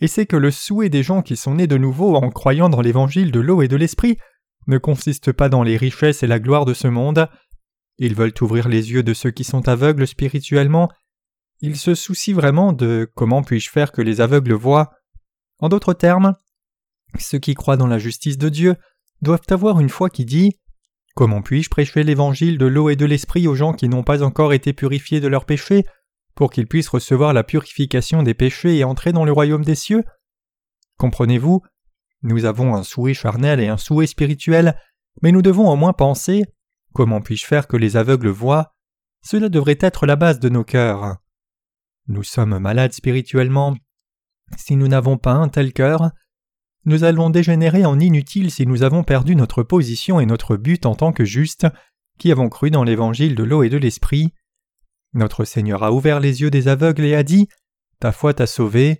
et 0.00 0.06
c'est 0.06 0.26
que 0.26 0.36
le 0.36 0.50
souhait 0.50 0.88
des 0.88 1.02
gens 1.02 1.22
qui 1.22 1.36
sont 1.36 1.56
nés 1.56 1.66
de 1.66 1.76
nouveau 1.76 2.16
en 2.16 2.30
croyant 2.30 2.68
dans 2.68 2.80
l'évangile 2.80 3.32
de 3.32 3.40
l'eau 3.40 3.62
et 3.62 3.68
de 3.68 3.76
l'esprit 3.76 4.18
ne 4.66 4.78
consiste 4.78 5.32
pas 5.32 5.48
dans 5.48 5.62
les 5.62 5.76
richesses 5.76 6.22
et 6.22 6.26
la 6.26 6.38
gloire 6.38 6.64
de 6.64 6.74
ce 6.74 6.88
monde, 6.88 7.28
ils 7.98 8.14
veulent 8.14 8.34
ouvrir 8.40 8.68
les 8.68 8.92
yeux 8.92 9.02
de 9.02 9.12
ceux 9.12 9.30
qui 9.30 9.44
sont 9.44 9.68
aveugles 9.68 10.06
spirituellement. 10.06 10.88
Ils 11.60 11.76
se 11.76 11.94
soucient 11.94 12.34
vraiment 12.34 12.72
de 12.72 13.10
comment 13.14 13.42
puis-je 13.42 13.70
faire 13.70 13.92
que 13.92 14.00
les 14.00 14.22
aveugles 14.22 14.54
voient. 14.54 14.90
En 15.58 15.68
d'autres 15.68 15.92
termes, 15.92 16.34
ceux 17.18 17.38
qui 17.38 17.54
croient 17.54 17.76
dans 17.76 17.86
la 17.86 17.98
justice 17.98 18.38
de 18.38 18.48
Dieu 18.48 18.76
doivent 19.20 19.40
avoir 19.50 19.80
une 19.80 19.90
foi 19.90 20.08
qui 20.08 20.24
dit 20.24 20.58
Comment 21.14 21.42
puis-je 21.42 21.68
prêcher 21.68 22.02
l'évangile 22.02 22.56
de 22.56 22.64
l'eau 22.64 22.88
et 22.88 22.96
de 22.96 23.04
l'esprit 23.04 23.46
aux 23.46 23.54
gens 23.54 23.74
qui 23.74 23.88
n'ont 23.88 24.04
pas 24.04 24.22
encore 24.22 24.54
été 24.54 24.72
purifiés 24.72 25.20
de 25.20 25.28
leurs 25.28 25.44
péchés, 25.44 25.84
pour 26.40 26.50
qu'ils 26.50 26.66
puissent 26.66 26.88
recevoir 26.88 27.34
la 27.34 27.44
purification 27.44 28.22
des 28.22 28.32
péchés 28.32 28.78
et 28.78 28.84
entrer 28.84 29.12
dans 29.12 29.26
le 29.26 29.32
royaume 29.32 29.62
des 29.62 29.74
cieux 29.74 30.04
Comprenez-vous? 30.96 31.60
Nous 32.22 32.46
avons 32.46 32.74
un 32.74 32.82
souhait 32.82 33.12
charnel 33.12 33.60
et 33.60 33.68
un 33.68 33.76
souhait 33.76 34.06
spirituel, 34.06 34.74
mais 35.20 35.32
nous 35.32 35.42
devons 35.42 35.68
au 35.68 35.76
moins 35.76 35.92
penser 35.92 36.46
Comment 36.94 37.20
puis-je 37.20 37.44
faire 37.44 37.68
que 37.68 37.76
les 37.76 37.98
aveugles 37.98 38.30
voient? 38.30 38.72
Cela 39.20 39.50
devrait 39.50 39.76
être 39.80 40.06
la 40.06 40.16
base 40.16 40.40
de 40.40 40.48
nos 40.48 40.64
cœurs. 40.64 41.18
Nous 42.08 42.22
sommes 42.22 42.58
malades 42.58 42.94
spirituellement. 42.94 43.76
Si 44.56 44.76
nous 44.76 44.88
n'avons 44.88 45.18
pas 45.18 45.34
un 45.34 45.50
tel 45.50 45.74
cœur, 45.74 46.10
nous 46.86 47.04
allons 47.04 47.28
dégénérer 47.28 47.84
en 47.84 48.00
inutiles 48.00 48.50
si 48.50 48.64
nous 48.64 48.82
avons 48.82 49.04
perdu 49.04 49.36
notre 49.36 49.62
position 49.62 50.20
et 50.20 50.26
notre 50.26 50.56
but 50.56 50.86
en 50.86 50.94
tant 50.94 51.12
que 51.12 51.26
justes, 51.26 51.66
qui 52.18 52.32
avons 52.32 52.48
cru 52.48 52.70
dans 52.70 52.82
l'évangile 52.82 53.34
de 53.34 53.44
l'eau 53.44 53.62
et 53.62 53.68
de 53.68 53.76
l'esprit. 53.76 54.32
Notre 55.12 55.44
Seigneur 55.44 55.82
a 55.82 55.92
ouvert 55.92 56.20
les 56.20 56.40
yeux 56.40 56.50
des 56.50 56.68
aveugles 56.68 57.04
et 57.04 57.14
a 57.14 57.22
dit 57.22 57.48
Ta 57.98 58.12
foi 58.12 58.34
t'a 58.34 58.46
sauvé. 58.46 58.98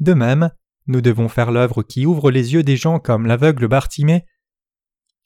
De 0.00 0.14
même, 0.14 0.50
nous 0.86 1.00
devons 1.00 1.28
faire 1.28 1.50
l'œuvre 1.50 1.82
qui 1.82 2.06
ouvre 2.06 2.30
les 2.30 2.54
yeux 2.54 2.62
des 2.62 2.76
gens 2.76 2.98
comme 2.98 3.26
l'aveugle 3.26 3.68
Bartimée 3.68 4.24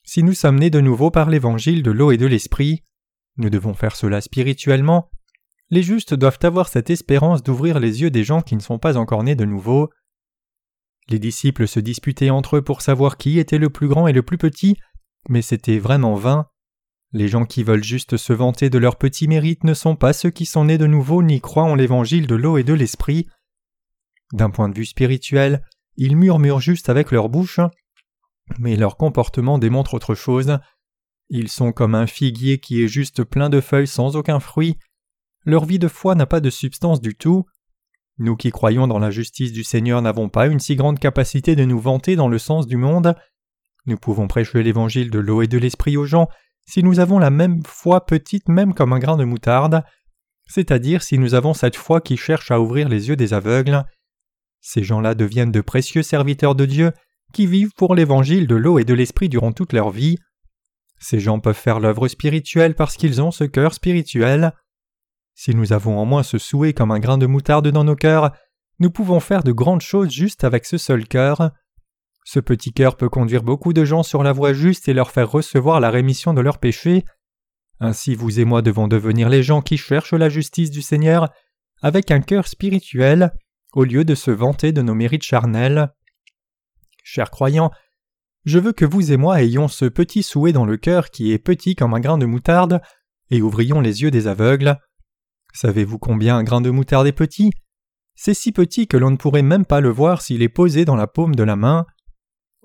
si 0.08 0.22
nous 0.22 0.32
sommes 0.32 0.58
nés 0.58 0.70
de 0.70 0.80
nouveau 0.80 1.10
par 1.10 1.28
l'évangile 1.28 1.82
de 1.82 1.90
l'eau 1.90 2.12
et 2.12 2.16
de 2.16 2.24
l'esprit, 2.24 2.82
nous 3.36 3.50
devons 3.50 3.74
faire 3.74 3.94
cela 3.94 4.22
spirituellement. 4.22 5.10
Les 5.68 5.82
justes 5.82 6.14
doivent 6.14 6.38
avoir 6.44 6.68
cette 6.68 6.88
espérance 6.88 7.42
d'ouvrir 7.42 7.78
les 7.78 8.00
yeux 8.00 8.10
des 8.10 8.24
gens 8.24 8.40
qui 8.40 8.56
ne 8.56 8.62
sont 8.62 8.78
pas 8.78 8.96
encore 8.96 9.22
nés 9.22 9.34
de 9.34 9.44
nouveau. 9.44 9.90
Les 11.10 11.18
disciples 11.18 11.68
se 11.68 11.78
disputaient 11.78 12.30
entre 12.30 12.56
eux 12.56 12.62
pour 12.62 12.80
savoir 12.80 13.18
qui 13.18 13.38
était 13.38 13.58
le 13.58 13.68
plus 13.68 13.86
grand 13.86 14.06
et 14.06 14.14
le 14.14 14.22
plus 14.22 14.38
petit, 14.38 14.78
mais 15.28 15.42
c'était 15.42 15.78
vraiment 15.78 16.14
vain. 16.14 16.46
Les 17.12 17.28
gens 17.28 17.46
qui 17.46 17.62
veulent 17.62 17.84
juste 17.84 18.16
se 18.18 18.32
vanter 18.32 18.68
de 18.68 18.78
leur 18.78 18.96
petit 18.96 19.28
mérite 19.28 19.64
ne 19.64 19.72
sont 19.72 19.96
pas 19.96 20.12
ceux 20.12 20.30
qui 20.30 20.44
sont 20.44 20.66
nés 20.66 20.78
de 20.78 20.86
nouveau 20.86 21.22
ni 21.22 21.40
croient 21.40 21.64
en 21.64 21.74
l'évangile 21.74 22.26
de 22.26 22.34
l'eau 22.34 22.58
et 22.58 22.64
de 22.64 22.74
l'esprit. 22.74 23.26
D'un 24.32 24.50
point 24.50 24.68
de 24.68 24.76
vue 24.76 24.84
spirituel, 24.84 25.62
ils 25.96 26.16
murmurent 26.16 26.60
juste 26.60 26.90
avec 26.90 27.10
leur 27.10 27.30
bouche, 27.30 27.60
mais 28.58 28.76
leur 28.76 28.96
comportement 28.98 29.58
démontre 29.58 29.94
autre 29.94 30.14
chose. 30.14 30.58
Ils 31.30 31.48
sont 31.48 31.72
comme 31.72 31.94
un 31.94 32.06
figuier 32.06 32.58
qui 32.58 32.82
est 32.82 32.88
juste 32.88 33.24
plein 33.24 33.48
de 33.48 33.60
feuilles 33.60 33.86
sans 33.86 34.16
aucun 34.16 34.38
fruit. 34.38 34.76
Leur 35.44 35.64
vie 35.64 35.78
de 35.78 35.88
foi 35.88 36.14
n'a 36.14 36.26
pas 36.26 36.40
de 36.40 36.50
substance 36.50 37.00
du 37.00 37.14
tout. 37.14 37.46
Nous 38.18 38.36
qui 38.36 38.50
croyons 38.50 38.86
dans 38.86 38.98
la 38.98 39.10
justice 39.10 39.52
du 39.52 39.64
Seigneur 39.64 40.02
n'avons 40.02 40.28
pas 40.28 40.46
une 40.46 40.60
si 40.60 40.76
grande 40.76 40.98
capacité 40.98 41.56
de 41.56 41.64
nous 41.64 41.78
vanter 41.78 42.16
dans 42.16 42.28
le 42.28 42.38
sens 42.38 42.66
du 42.66 42.76
monde. 42.76 43.14
Nous 43.86 43.96
pouvons 43.96 44.28
prêcher 44.28 44.62
l'évangile 44.62 45.10
de 45.10 45.18
l'eau 45.18 45.40
et 45.40 45.46
de 45.46 45.56
l'esprit 45.56 45.96
aux 45.96 46.04
gens 46.04 46.28
si 46.68 46.82
nous 46.82 47.00
avons 47.00 47.18
la 47.18 47.30
même 47.30 47.62
foi 47.64 48.04
petite 48.04 48.46
même 48.50 48.74
comme 48.74 48.92
un 48.92 48.98
grain 48.98 49.16
de 49.16 49.24
moutarde, 49.24 49.84
c'est-à-dire 50.46 51.02
si 51.02 51.18
nous 51.18 51.32
avons 51.32 51.54
cette 51.54 51.76
foi 51.76 52.02
qui 52.02 52.18
cherche 52.18 52.50
à 52.50 52.60
ouvrir 52.60 52.90
les 52.90 53.08
yeux 53.08 53.16
des 53.16 53.32
aveugles. 53.32 53.84
Ces 54.60 54.82
gens-là 54.82 55.14
deviennent 55.14 55.50
de 55.50 55.62
précieux 55.62 56.02
serviteurs 56.02 56.54
de 56.54 56.66
Dieu 56.66 56.92
qui 57.32 57.46
vivent 57.46 57.72
pour 57.74 57.94
l'évangile 57.94 58.46
de 58.46 58.54
l'eau 58.54 58.78
et 58.78 58.84
de 58.84 58.92
l'esprit 58.92 59.30
durant 59.30 59.52
toute 59.52 59.72
leur 59.72 59.88
vie. 59.88 60.18
Ces 61.00 61.20
gens 61.20 61.40
peuvent 61.40 61.56
faire 61.56 61.80
l'œuvre 61.80 62.06
spirituelle 62.06 62.74
parce 62.74 62.98
qu'ils 62.98 63.22
ont 63.22 63.30
ce 63.30 63.44
cœur 63.44 63.72
spirituel. 63.72 64.52
Si 65.34 65.54
nous 65.54 65.72
avons 65.72 65.98
en 65.98 66.04
moins 66.04 66.22
ce 66.22 66.36
souhait 66.36 66.74
comme 66.74 66.90
un 66.90 66.98
grain 66.98 67.16
de 67.16 67.26
moutarde 67.26 67.68
dans 67.68 67.84
nos 67.84 67.96
cœurs, 67.96 68.32
nous 68.78 68.90
pouvons 68.90 69.20
faire 69.20 69.42
de 69.42 69.52
grandes 69.52 69.80
choses 69.80 70.10
juste 70.10 70.44
avec 70.44 70.66
ce 70.66 70.76
seul 70.76 71.08
cœur. 71.08 71.50
Ce 72.30 72.40
petit 72.40 72.74
cœur 72.74 72.98
peut 72.98 73.08
conduire 73.08 73.42
beaucoup 73.42 73.72
de 73.72 73.86
gens 73.86 74.02
sur 74.02 74.22
la 74.22 74.34
voie 74.34 74.52
juste 74.52 74.86
et 74.86 74.92
leur 74.92 75.12
faire 75.12 75.30
recevoir 75.30 75.80
la 75.80 75.88
rémission 75.88 76.34
de 76.34 76.42
leurs 76.42 76.58
péchés. 76.58 77.06
Ainsi 77.80 78.14
vous 78.14 78.38
et 78.38 78.44
moi 78.44 78.60
devons 78.60 78.86
devenir 78.86 79.30
les 79.30 79.42
gens 79.42 79.62
qui 79.62 79.78
cherchent 79.78 80.12
la 80.12 80.28
justice 80.28 80.70
du 80.70 80.82
Seigneur 80.82 81.30
avec 81.80 82.10
un 82.10 82.20
cœur 82.20 82.46
spirituel, 82.46 83.32
au 83.72 83.84
lieu 83.84 84.04
de 84.04 84.14
se 84.14 84.30
vanter 84.30 84.72
de 84.72 84.82
nos 84.82 84.94
mérites 84.94 85.22
charnels. 85.22 85.90
Chers 87.02 87.30
croyants, 87.30 87.70
je 88.44 88.58
veux 88.58 88.72
que 88.72 88.84
vous 88.84 89.10
et 89.10 89.16
moi 89.16 89.42
ayons 89.42 89.66
ce 89.66 89.86
petit 89.86 90.22
souhait 90.22 90.52
dans 90.52 90.66
le 90.66 90.76
cœur 90.76 91.08
qui 91.08 91.32
est 91.32 91.38
petit 91.38 91.76
comme 91.76 91.94
un 91.94 92.00
grain 92.00 92.18
de 92.18 92.26
moutarde, 92.26 92.82
et 93.30 93.40
ouvrions 93.40 93.80
les 93.80 94.02
yeux 94.02 94.10
des 94.10 94.26
aveugles. 94.26 94.76
Savez-vous 95.54 95.98
combien 95.98 96.36
un 96.36 96.44
grain 96.44 96.60
de 96.60 96.68
moutarde 96.68 97.06
est 97.06 97.12
petit? 97.12 97.52
C'est 98.14 98.34
si 98.34 98.52
petit 98.52 98.86
que 98.86 98.98
l'on 98.98 99.12
ne 99.12 99.16
pourrait 99.16 99.40
même 99.40 99.64
pas 99.64 99.80
le 99.80 99.88
voir 99.88 100.20
s'il 100.20 100.42
est 100.42 100.50
posé 100.50 100.84
dans 100.84 100.96
la 100.96 101.06
paume 101.06 101.34
de 101.34 101.42
la 101.42 101.56
main. 101.56 101.86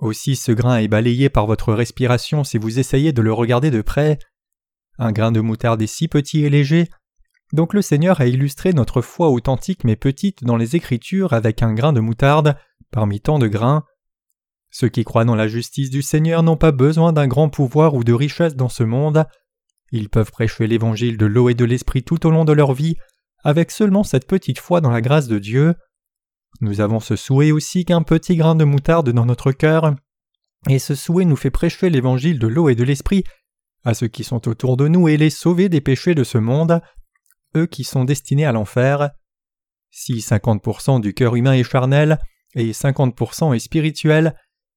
Aussi 0.04 0.36
ce 0.36 0.52
grain 0.52 0.80
est 0.80 0.90
balayé 0.90 1.30
par 1.30 1.48
votre 1.48 1.74
respiration 1.74 2.44
si 2.44 2.58
vous 2.58 2.78
essayez 2.78 3.14
de 3.14 3.22
le 3.22 3.32
regarder 3.32 3.72
de 3.72 3.82
près. 3.82 4.20
Un 5.00 5.14
grain 5.14 5.32
de 5.32 5.40
moutarde 5.40 5.82
est 5.82 5.88
si 5.88 6.10
petit 6.10 6.44
et 6.44 6.50
léger. 6.50 6.90
Donc 7.54 7.74
le 7.74 7.82
Seigneur 7.82 8.20
a 8.20 8.26
illustré 8.26 8.74
notre 8.74 9.02
foi 9.02 9.30
authentique 9.30 9.86
mais 9.86 9.96
petite 9.96 10.44
dans 10.44 10.58
les 10.58 10.76
Écritures 10.76 11.32
avec 11.32 11.64
un 11.64 11.74
grain 11.74 11.94
de 11.94 12.02
moutarde 12.02 12.58
parmi 12.92 13.22
tant 13.22 13.40
de 13.40 13.48
grains. 13.48 13.86
Ceux 14.72 14.90
qui 14.90 15.06
croient 15.06 15.24
dans 15.24 15.36
la 15.36 15.48
justice 15.48 15.90
du 15.90 16.02
Seigneur 16.02 16.44
n'ont 16.44 16.58
pas 16.58 16.74
besoin 16.74 17.14
d'un 17.14 17.28
grand 17.28 17.48
pouvoir 17.48 17.94
ou 17.94 18.04
de 18.04 18.12
richesse 18.12 18.58
dans 18.58 18.70
ce 18.70 18.84
monde. 18.84 19.24
Ils 19.94 20.10
peuvent 20.10 20.32
prêcher 20.32 20.68
l'évangile 20.68 21.16
de 21.16 21.28
l'eau 21.28 21.48
et 21.48 21.54
de 21.54 21.64
l'esprit 21.64 22.04
tout 22.04 22.28
au 22.28 22.30
long 22.30 22.44
de 22.44 22.52
leur 22.52 22.74
vie, 22.74 22.98
avec 23.46 23.72
seulement 23.72 24.04
cette 24.04 24.28
petite 24.28 24.60
foi 24.60 24.82
dans 24.82 24.92
la 24.92 25.00
grâce 25.00 25.30
de 25.30 25.40
Dieu. 25.40 25.76
Nous 26.62 26.82
avons 26.82 27.00
ce 27.00 27.16
souhait 27.16 27.52
aussi 27.52 27.86
qu'un 27.86 28.04
petit 28.04 28.36
grain 28.36 28.56
de 28.56 28.64
moutarde 28.64 29.10
dans 29.10 29.26
notre 29.26 29.52
cœur, 29.52 29.96
et 30.70 30.80
ce 30.80 30.96
souhait 30.96 31.26
nous 31.26 31.36
fait 31.36 31.52
prêcher 31.52 31.90
l'évangile 31.90 32.40
de 32.40 32.48
l'eau 32.48 32.70
et 32.70 32.76
de 32.76 32.84
l'esprit 32.84 33.24
à 33.84 33.94
ceux 33.94 34.08
qui 34.08 34.24
sont 34.24 34.48
autour 34.48 34.78
de 34.78 34.88
nous 34.88 35.08
et 35.08 35.18
les 35.18 35.30
sauver 35.30 35.70
des 35.70 35.82
péchés 35.82 36.16
de 36.16 36.24
ce 36.24 36.38
monde. 36.38 36.82
eux 37.56 37.68
qui 37.68 37.84
sont 37.84 38.04
destinés 38.04 38.46
à 38.46 38.52
l'enfer. 38.52 39.12
Si 39.92 40.14
50% 40.14 41.02
du 41.02 41.14
cœur 41.14 41.36
humain 41.36 41.54
est 41.54 41.64
charnel 41.64 42.18
et 42.56 42.72
50% 42.72 43.54
est 43.54 43.60
spirituel, 43.60 44.36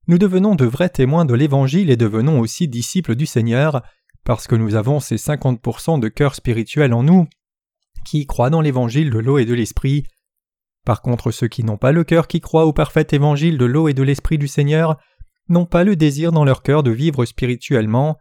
nous 0.08 0.18
devenons 0.18 0.54
de 0.54 0.66
vrais 0.66 0.90
témoins 0.90 1.24
de 1.24 1.32
l'Évangile 1.32 1.90
et 1.90 1.96
devenons 1.96 2.38
aussi 2.38 2.68
disciples 2.68 3.14
du 3.14 3.24
Seigneur, 3.24 3.82
parce 4.24 4.46
que 4.46 4.56
nous 4.56 4.74
avons 4.74 5.00
ces 5.00 5.16
50% 5.16 6.00
de 6.00 6.08
cœur 6.08 6.34
spirituel 6.34 6.92
en 6.92 7.02
nous, 7.02 7.26
qui 8.04 8.26
croient 8.26 8.50
dans 8.50 8.60
l'Évangile 8.60 9.08
de 9.08 9.18
l'eau 9.18 9.38
et 9.38 9.46
de 9.46 9.54
l'Esprit. 9.54 10.04
Par 10.86 11.02
contre, 11.02 11.32
ceux 11.32 11.48
qui 11.48 11.64
n'ont 11.64 11.78
pas 11.78 11.90
le 11.90 12.04
cœur 12.04 12.28
qui 12.28 12.40
croit 12.40 12.64
au 12.64 12.72
parfait 12.72 13.08
Évangile 13.10 13.58
de 13.58 13.64
l'eau 13.64 13.88
et 13.88 13.92
de 13.92 14.04
l'Esprit 14.04 14.38
du 14.38 14.46
Seigneur 14.46 14.96
n'ont 15.48 15.66
pas 15.66 15.82
le 15.82 15.96
désir 15.96 16.30
dans 16.30 16.44
leur 16.44 16.62
cœur 16.62 16.84
de 16.84 16.92
vivre 16.92 17.24
spirituellement. 17.24 18.16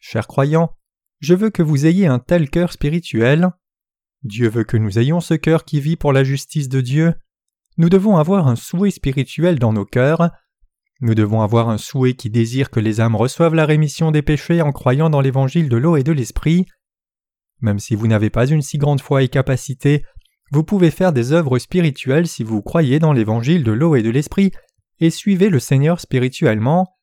Chers 0.00 0.26
croyants, 0.26 0.76
je 1.20 1.32
veux 1.32 1.50
que 1.50 1.62
vous 1.62 1.86
ayez 1.86 2.08
un 2.08 2.18
tel 2.18 2.50
cœur 2.50 2.72
spirituel. 2.72 3.50
Dieu 4.24 4.48
veut 4.48 4.64
que 4.64 4.76
nous 4.76 4.98
ayons 4.98 5.20
ce 5.20 5.34
cœur 5.34 5.64
qui 5.64 5.80
vit 5.80 5.94
pour 5.94 6.12
la 6.12 6.24
justice 6.24 6.68
de 6.68 6.80
Dieu. 6.80 7.14
Nous 7.76 7.88
devons 7.88 8.16
avoir 8.16 8.48
un 8.48 8.56
souhait 8.56 8.90
spirituel 8.90 9.60
dans 9.60 9.72
nos 9.72 9.84
cœurs. 9.84 10.32
Nous 11.00 11.14
devons 11.14 11.40
avoir 11.40 11.68
un 11.68 11.78
souhait 11.78 12.14
qui 12.14 12.30
désire 12.30 12.70
que 12.70 12.80
les 12.80 13.00
âmes 13.00 13.14
reçoivent 13.14 13.54
la 13.54 13.64
rémission 13.64 14.10
des 14.10 14.22
péchés 14.22 14.60
en 14.60 14.72
croyant 14.72 15.08
dans 15.08 15.20
l'évangile 15.20 15.68
de 15.68 15.76
l'eau 15.76 15.96
et 15.96 16.02
de 16.02 16.12
l'esprit. 16.12 16.66
Même 17.60 17.78
si 17.78 17.94
vous 17.94 18.08
n'avez 18.08 18.28
pas 18.28 18.48
une 18.48 18.62
si 18.62 18.76
grande 18.76 19.00
foi 19.00 19.22
et 19.22 19.28
capacité, 19.28 20.04
vous 20.50 20.64
pouvez 20.64 20.90
faire 20.90 21.12
des 21.12 21.32
œuvres 21.32 21.58
spirituelles 21.58 22.26
si 22.26 22.42
vous 22.42 22.62
croyez 22.62 22.98
dans 22.98 23.12
l'évangile 23.12 23.62
de 23.62 23.72
l'eau 23.72 23.94
et 23.94 24.02
de 24.02 24.10
l'esprit 24.10 24.50
et 24.98 25.10
suivez 25.10 25.48
le 25.48 25.60
Seigneur 25.60 26.00
spirituellement. 26.00 26.96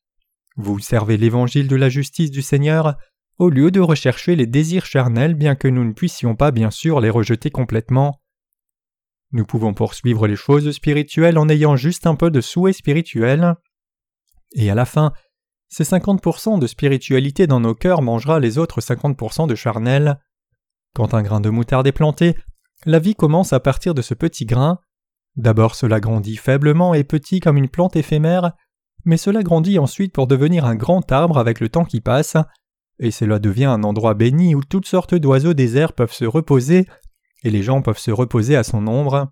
Vous 0.55 0.79
servez 0.79 1.17
l'évangile 1.17 1.67
de 1.67 1.75
la 1.75 1.89
justice 1.89 2.31
du 2.31 2.41
Seigneur 2.41 2.95
au 3.39 3.49
lieu 3.49 3.71
de 3.71 3.79
rechercher 3.79 4.35
les 4.35 4.47
désirs 4.47 4.85
charnels 4.85 5.35
bien 5.35 5.55
que 5.55 5.67
nous 5.67 5.85
ne 5.85 5.93
puissions 5.93 6.35
pas 6.35 6.51
bien 6.51 6.71
sûr 6.71 6.99
les 6.99 7.09
rejeter 7.09 7.49
complètement. 7.49 8.19
Nous 9.31 9.45
pouvons 9.45 9.73
poursuivre 9.73 10.27
les 10.27 10.35
choses 10.35 10.71
spirituelles 10.71 11.37
en 11.37 11.49
ayant 11.49 11.75
juste 11.75 12.07
un 12.07 12.15
peu 12.15 12.31
de 12.31 12.41
souhait 12.41 12.73
spirituel. 12.73 13.55
Et 14.53 14.69
à 14.69 14.75
la 14.75 14.85
fin, 14.85 15.13
ces 15.69 15.83
50% 15.83 16.59
de 16.59 16.67
spiritualité 16.67 17.45
dans 17.45 17.59
nos 17.59 17.75
cœurs 17.75 18.01
mangera 18.01 18.39
les 18.39 18.57
autres 18.57 18.81
50% 18.81 19.47
de 19.47 19.55
charnel. 19.55 20.19
Quand 20.93 21.13
un 21.13 21.21
grain 21.21 21.41
de 21.41 21.49
moutarde 21.49 21.87
est 21.87 21.91
planté, 21.91 22.35
la 22.85 22.99
vie 22.99 23.15
commence 23.15 23.53
à 23.53 23.59
partir 23.59 23.93
de 23.93 24.01
ce 24.01 24.13
petit 24.13 24.45
grain. 24.45 24.79
D'abord 25.35 25.75
cela 25.75 25.99
grandit 25.99 26.37
faiblement 26.37 26.93
et 26.93 27.03
petit 27.03 27.39
comme 27.39 27.57
une 27.57 27.69
plante 27.69 27.95
éphémère, 27.95 28.53
mais 29.05 29.17
cela 29.17 29.43
grandit 29.43 29.79
ensuite 29.79 30.13
pour 30.13 30.27
devenir 30.27 30.65
un 30.65 30.75
grand 30.75 31.11
arbre 31.11 31.37
avec 31.37 31.59
le 31.59 31.69
temps 31.69 31.85
qui 31.85 32.01
passe, 32.01 32.35
et 32.99 33.11
cela 33.11 33.39
devient 33.39 33.65
un 33.65 33.83
endroit 33.83 34.15
béni 34.15 34.55
où 34.55 34.63
toutes 34.63 34.87
sortes 34.87 35.15
d'oiseaux 35.15 35.53
airs 35.53 35.93
peuvent 35.93 36.13
se 36.13 36.25
reposer, 36.25 36.87
et 37.43 37.51
les 37.51 37.63
gens 37.63 37.81
peuvent 37.81 37.99
se 37.99 38.11
reposer 38.11 38.55
à 38.55 38.63
son 38.63 38.87
ombre. 38.87 39.31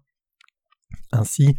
Ainsi, 1.12 1.56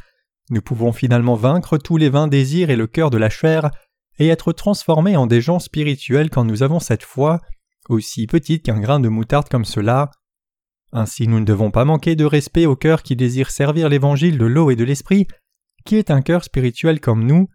nous 0.50 0.62
pouvons 0.62 0.92
finalement 0.92 1.34
vaincre 1.34 1.76
tous 1.76 1.96
les 1.96 2.08
vains 2.08 2.28
désirs 2.28 2.70
et 2.70 2.76
le 2.76 2.86
cœur 2.86 3.10
de 3.10 3.18
la 3.18 3.30
chair, 3.30 3.70
et 4.18 4.28
être 4.28 4.52
transformés 4.52 5.16
en 5.16 5.26
des 5.26 5.40
gens 5.40 5.58
spirituels 5.58 6.30
quand 6.30 6.44
nous 6.44 6.62
avons 6.62 6.80
cette 6.80 7.02
foi, 7.02 7.40
aussi 7.88 8.26
petite 8.26 8.64
qu'un 8.64 8.80
grain 8.80 9.00
de 9.00 9.08
moutarde 9.08 9.48
comme 9.48 9.64
cela. 9.64 10.10
Ainsi 10.96 11.28
nous 11.28 11.40
ne 11.40 11.44
devons 11.44 11.70
pas 11.70 11.84
manquer 11.84 12.16
de 12.16 12.24
respect 12.24 12.64
au 12.64 12.74
cœur 12.74 13.02
qui 13.02 13.16
désire 13.16 13.50
servir 13.50 13.90
l'évangile 13.90 14.38
de 14.38 14.46
l'eau 14.46 14.70
et 14.70 14.76
de 14.76 14.84
l'esprit, 14.84 15.26
qui 15.84 15.96
est 15.96 16.10
un 16.10 16.22
cœur 16.22 16.42
spirituel 16.42 17.00
comme 17.00 17.22
nous, 17.26 17.48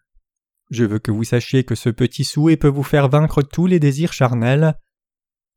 je 0.69 0.85
veux 0.85 0.99
que 0.99 1.09
vous 1.09 1.23
sachiez 1.23 1.63
que 1.63 1.73
ce 1.73 1.89
petit 1.89 2.23
souhait 2.23 2.55
peut 2.55 2.67
vous 2.67 2.83
faire 2.83 3.09
vaincre 3.09 3.41
tous 3.41 3.65
les 3.65 3.79
désirs 3.79 4.13
charnels. 4.13 4.75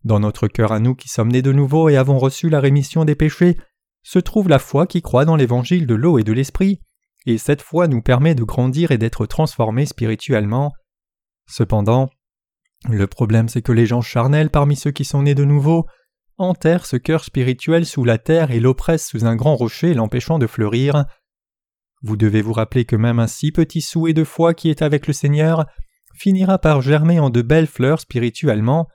Dans 0.03 0.18
notre 0.18 0.49
cœur 0.49 0.73
à 0.73 0.81
nous 0.81 0.94
qui 0.94 1.11
sommes 1.11 1.31
nés 1.31 1.42
de 1.42 1.53
nouveau 1.53 1.90
et 1.90 1.99
avons 1.99 2.18
reçu 2.18 2.49
la 2.49 2.59
rémission 2.59 3.05
des 3.05 3.14
péchés, 3.14 3.59
se 4.03 4.18
trouve 4.18 4.49
la 4.49 4.59
foi 4.59 4.87
qui 4.87 5.03
croit 5.03 5.27
dans 5.27 5.37
l'évangile 5.37 5.87
de 5.87 5.94
l'eau 5.94 6.18
et 6.18 6.25
de 6.25 6.33
l'esprit, 6.33 6.81
et 7.27 7.37
cette 7.37 7.61
foi 7.61 7.87
nous 7.87 8.01
permet 8.01 8.35
de 8.35 8.44
grandir 8.44 8.92
et 8.92 8.99
d'être 8.99 9.27
transformés 9.27 9.85
spirituellement. 9.85 10.73
Cependant, 11.47 12.09
le 12.88 13.07
problème 13.07 13.51
c'est 13.51 13.61
que 13.61 13.73
les 13.73 13.85
gens 13.85 14.01
charnels 14.01 14.49
parmi 14.49 14.75
ceux 14.75 14.90
qui 14.90 15.05
sont 15.05 15.25
nés 15.25 15.35
de 15.35 15.44
nouveau 15.44 15.85
enterrent 16.38 16.87
ce 16.87 16.97
cœur 16.97 17.25
spirituel 17.25 17.87
sous 17.87 18.05
la 18.05 18.18
terre 18.18 18.51
et 18.51 18.61
l'oppressent 18.61 19.09
sous 19.09 19.25
un 19.25 19.37
grand 19.37 19.57
rocher 19.57 19.94
l'empêchant 19.94 20.38
de 20.38 20.47
fleurir. 20.47 21.05
Vous 22.03 22.16
devez 22.16 22.42
vous 22.42 22.53
rappeler 22.53 22.85
que 22.85 22.97
même 22.97 23.18
un 23.18 23.27
si 23.27 23.53
petit 23.53 23.81
souhait 23.81 24.12
de 24.12 24.25
foi 24.25 24.55
qui 24.55 24.68
est 24.68 24.83
avec 24.83 25.07
le 25.07 25.12
Seigneur 25.12 25.66
finira 26.14 26.59
par 26.59 26.81
germer 26.81 27.18
en 27.20 27.31
de 27.31 27.42
belles 27.42 27.66
fleurs 27.66 28.01
spirituellement. 28.01 28.88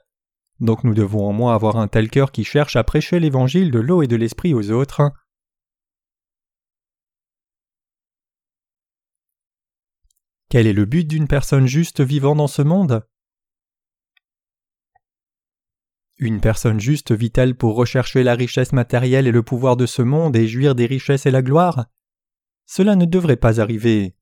Donc 0.60 0.84
nous 0.84 0.94
devons 0.94 1.28
au 1.28 1.32
moins 1.32 1.54
avoir 1.54 1.76
un 1.76 1.88
tel 1.88 2.10
cœur 2.10 2.32
qui 2.32 2.44
cherche 2.44 2.76
à 2.76 2.84
prêcher 2.84 3.18
l'évangile 3.18 3.70
de 3.70 3.78
l'eau 3.78 4.02
et 4.02 4.06
de 4.06 4.16
l'esprit 4.16 4.54
aux 4.54 4.70
autres. 4.70 5.10
Quel 10.50 10.66
est 10.66 10.72
le 10.72 10.84
but 10.84 11.06
d'une 11.06 11.28
personne 11.28 11.66
juste 11.66 12.00
vivant 12.00 12.34
dans 12.34 12.48
ce 12.48 12.62
monde? 12.62 13.04
Une 16.22 16.42
personne 16.42 16.78
juste 16.78 17.12
vit-elle 17.12 17.54
pour 17.54 17.76
rechercher 17.76 18.22
la 18.22 18.34
richesse 18.34 18.74
matérielle 18.74 19.26
et 19.26 19.32
le 19.32 19.42
pouvoir 19.42 19.78
de 19.78 19.86
ce 19.86 20.02
monde 20.02 20.36
et 20.36 20.46
jouir 20.46 20.74
des 20.74 20.84
richesses 20.84 21.24
et 21.24 21.30
la 21.30 21.40
gloire? 21.40 21.86
Cela 22.66 22.94
ne 22.94 23.06
devrait 23.06 23.36
pas 23.38 23.58
arriver. 23.58 24.14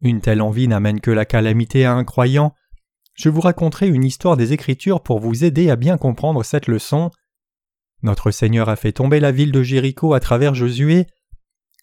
Une 0.00 0.20
telle 0.20 0.40
envie 0.40 0.68
n'amène 0.68 1.00
que 1.00 1.10
la 1.10 1.24
calamité 1.24 1.86
à 1.86 1.92
un 1.92 2.04
croyant. 2.04 2.54
Je 3.14 3.30
vous 3.30 3.40
raconterai 3.40 3.88
une 3.88 4.04
histoire 4.04 4.36
des 4.36 4.52
Écritures 4.52 5.02
pour 5.02 5.18
vous 5.18 5.42
aider 5.42 5.70
à 5.70 5.76
bien 5.76 5.98
comprendre 5.98 6.44
cette 6.44 6.68
leçon. 6.68 7.10
Notre 8.04 8.30
Seigneur 8.30 8.68
a 8.68 8.76
fait 8.76 8.92
tomber 8.92 9.18
la 9.18 9.32
ville 9.32 9.50
de 9.50 9.62
Jéricho 9.64 10.14
à 10.14 10.20
travers 10.20 10.54
Josué. 10.54 11.08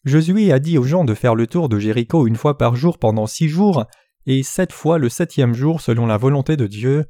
Josué 0.06 0.54
a 0.54 0.60
dit 0.60 0.78
aux 0.78 0.84
gens 0.84 1.04
de 1.04 1.14
faire 1.14 1.36
le 1.36 1.46
tour 1.46 1.68
de 1.68 1.78
Jéricho 1.78 2.26
une 2.26 2.38
fois 2.38 2.58
par 2.58 2.78
jour 2.78 3.00
pendant 3.00 3.28
six 3.28 3.50
jours, 3.50 3.86
et 4.28 4.44
sept 4.44 4.72
fois 4.72 4.98
le 4.98 5.10
septième 5.10 5.54
jour 5.54 5.82
selon 5.82 6.06
la 6.06 6.16
volonté 6.16 6.56
de 6.56 6.68
Dieu. 6.68 7.06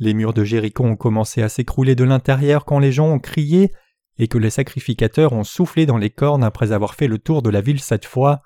Les 0.00 0.14
murs 0.14 0.32
de 0.32 0.44
Jéricho 0.44 0.82
ont 0.82 0.96
commencé 0.96 1.42
à 1.42 1.50
s'écrouler 1.50 1.94
de 1.94 2.04
l'intérieur 2.04 2.64
quand 2.64 2.78
les 2.78 2.90
gens 2.90 3.06
ont 3.06 3.18
crié 3.18 3.70
et 4.18 4.28
que 4.28 4.38
les 4.38 4.50
sacrificateurs 4.50 5.34
ont 5.34 5.44
soufflé 5.44 5.84
dans 5.84 5.98
les 5.98 6.08
cornes 6.08 6.42
après 6.42 6.72
avoir 6.72 6.94
fait 6.94 7.06
le 7.06 7.18
tour 7.18 7.42
de 7.42 7.50
la 7.50 7.60
ville 7.60 7.80
sept 7.80 8.06
fois. 8.06 8.40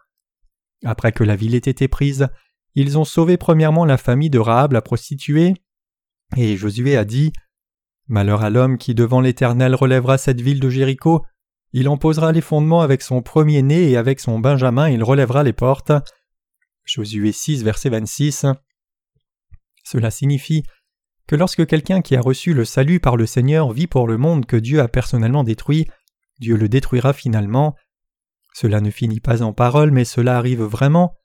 Après 0.84 1.12
que 1.12 1.22
la 1.22 1.36
ville 1.36 1.54
ait 1.54 1.58
été 1.58 1.86
prise, 1.86 2.28
ils 2.74 2.98
ont 2.98 3.04
sauvé 3.04 3.36
premièrement 3.36 3.84
la 3.84 3.96
famille 3.96 4.30
de 4.30 4.40
Rahab 4.40 4.72
la 4.72 4.82
prostituée, 4.82 5.54
et 6.36 6.56
Josué 6.56 6.96
a 6.96 7.04
dit 7.04 7.32
Malheur 8.08 8.42
à 8.42 8.50
l'homme 8.50 8.76
qui 8.76 8.94
devant 8.94 9.20
l'Éternel 9.20 9.76
relèvera 9.76 10.18
cette 10.18 10.40
ville 10.40 10.60
de 10.60 10.68
Jéricho, 10.68 11.24
il 11.72 11.88
en 11.88 11.96
posera 11.96 12.32
les 12.32 12.40
fondements 12.40 12.82
avec 12.82 13.00
son 13.00 13.22
premier-né 13.22 13.90
et 13.90 13.96
avec 13.96 14.20
son 14.20 14.40
benjamin 14.40 14.88
il 14.88 15.02
relèvera 15.02 15.42
les 15.44 15.52
portes. 15.52 15.92
Josué 16.84 17.32
6, 17.32 17.62
verset 17.62 17.90
26. 17.90 18.46
Cela 19.84 20.10
signifie 20.10 20.64
que 21.26 21.36
lorsque 21.36 21.66
quelqu'un 21.66 22.02
qui 22.02 22.16
a 22.16 22.20
reçu 22.20 22.54
le 22.54 22.64
salut 22.64 23.00
par 23.00 23.16
le 23.16 23.26
Seigneur 23.26 23.72
vit 23.72 23.86
pour 23.86 24.06
le 24.06 24.18
monde 24.18 24.46
que 24.46 24.56
Dieu 24.56 24.80
a 24.80 24.88
personnellement 24.88 25.44
détruit, 25.44 25.86
Dieu 26.38 26.56
le 26.56 26.68
détruira 26.68 27.12
finalement. 27.12 27.74
Cela 28.52 28.80
ne 28.80 28.90
finit 28.90 29.20
pas 29.20 29.42
en 29.42 29.52
parole, 29.52 29.90
mais 29.90 30.04
cela 30.04 30.36
arrive 30.36 30.62
vraiment. 30.62 31.16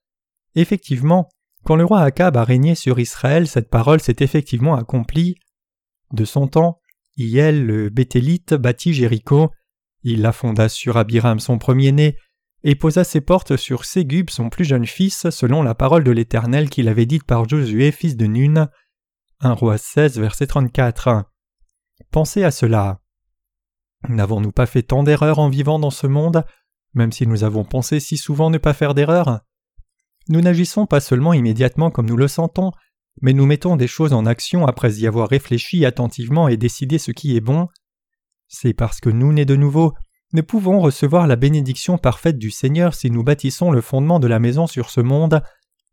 Effectivement, 0.55 1.29
quand 1.63 1.75
le 1.75 1.85
roi 1.85 2.01
Akab 2.01 2.37
a 2.37 2.43
régné 2.43 2.75
sur 2.75 2.99
Israël, 2.99 3.47
cette 3.47 3.69
parole 3.69 3.99
s'est 3.99 4.15
effectivement 4.19 4.75
accomplie. 4.75 5.35
De 6.11 6.25
son 6.25 6.47
temps, 6.47 6.79
Iel 7.17 7.65
le 7.65 7.89
Béthélite 7.89 8.53
bâtit 8.53 8.93
Jéricho, 8.93 9.51
il 10.03 10.21
la 10.21 10.31
fonda 10.31 10.69
sur 10.69 10.97
Abiram 10.97 11.39
son 11.39 11.57
premier-né, 11.57 12.15
et 12.63 12.75
posa 12.75 13.03
ses 13.03 13.21
portes 13.21 13.57
sur 13.57 13.85
Ségub 13.85 14.29
son 14.29 14.49
plus 14.49 14.65
jeune 14.65 14.85
fils, 14.85 15.29
selon 15.29 15.61
la 15.61 15.75
parole 15.75 16.03
de 16.03 16.11
l'Éternel 16.11 16.69
qu'il 16.69 16.87
avait 16.87 17.05
dite 17.05 17.25
par 17.25 17.47
Josué 17.47 17.91
fils 17.91 18.15
de 18.15 18.25
Nun. 18.25 18.69
1 19.41 19.53
roi 19.53 19.77
16, 19.77 20.19
verset 20.19 20.47
34. 20.47 21.23
Pensez 22.11 22.43
à 22.43 22.51
cela. 22.51 22.99
N'avons-nous 24.09 24.51
pas 24.51 24.65
fait 24.65 24.83
tant 24.83 25.01
d'erreurs 25.01 25.39
en 25.39 25.47
vivant 25.47 25.79
dans 25.79 25.91
ce 25.91 26.07
monde, 26.07 26.43
même 26.93 27.13
si 27.13 27.25
nous 27.25 27.45
avons 27.45 27.63
pensé 27.63 28.01
si 28.01 28.17
souvent 28.17 28.49
ne 28.49 28.57
pas 28.57 28.73
faire 28.73 28.93
d'erreurs? 28.93 29.39
Nous 30.27 30.41
n'agissons 30.41 30.85
pas 30.85 30.99
seulement 30.99 31.31
immédiatement 31.31 31.89
comme 31.89 32.07
nous 32.07 32.17
le 32.17 32.27
sentons, 32.27 32.73
mais 33.21 33.31
nous 33.31 33.45
mettons 33.45 33.77
des 33.77 33.87
choses 33.87 34.11
en 34.11 34.25
action 34.25 34.67
après 34.67 34.95
y 34.95 35.07
avoir 35.07 35.29
réfléchi 35.29 35.85
attentivement 35.85 36.49
et 36.49 36.57
décidé 36.57 36.97
ce 36.97 37.11
qui 37.11 37.37
est 37.37 37.41
bon. 37.41 37.69
C'est 38.49 38.73
parce 38.73 38.99
que 38.99 39.09
nous, 39.09 39.31
nés 39.31 39.45
de 39.45 39.55
nouveau, 39.55 39.93
ne 40.33 40.41
pouvons 40.41 40.81
recevoir 40.81 41.27
la 41.27 41.37
bénédiction 41.37 41.97
parfaite 41.97 42.39
du 42.39 42.51
Seigneur 42.51 42.93
si 42.93 43.09
nous 43.09 43.23
bâtissons 43.23 43.71
le 43.71 43.79
fondement 43.79 44.19
de 44.19 44.27
la 44.27 44.39
maison 44.39 44.67
sur 44.67 44.89
ce 44.89 44.99
monde 44.99 45.41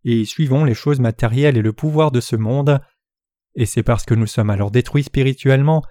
et 0.05 0.25
suivons 0.25 0.65
les 0.65 0.75
choses 0.75 0.99
matérielles 0.99 1.57
et 1.57 1.63
le 1.63 1.73
pouvoir 1.73 2.11
de 2.11 2.21
ce 2.21 2.35
monde 2.35 2.81
et 3.57 3.67
c'est 3.67 3.83
parce 3.83 4.05
que 4.05 4.15
nous 4.15 4.27
sommes 4.27 4.51
alors 4.51 4.71
détruits 4.71 5.03
spirituellement. 5.03 5.83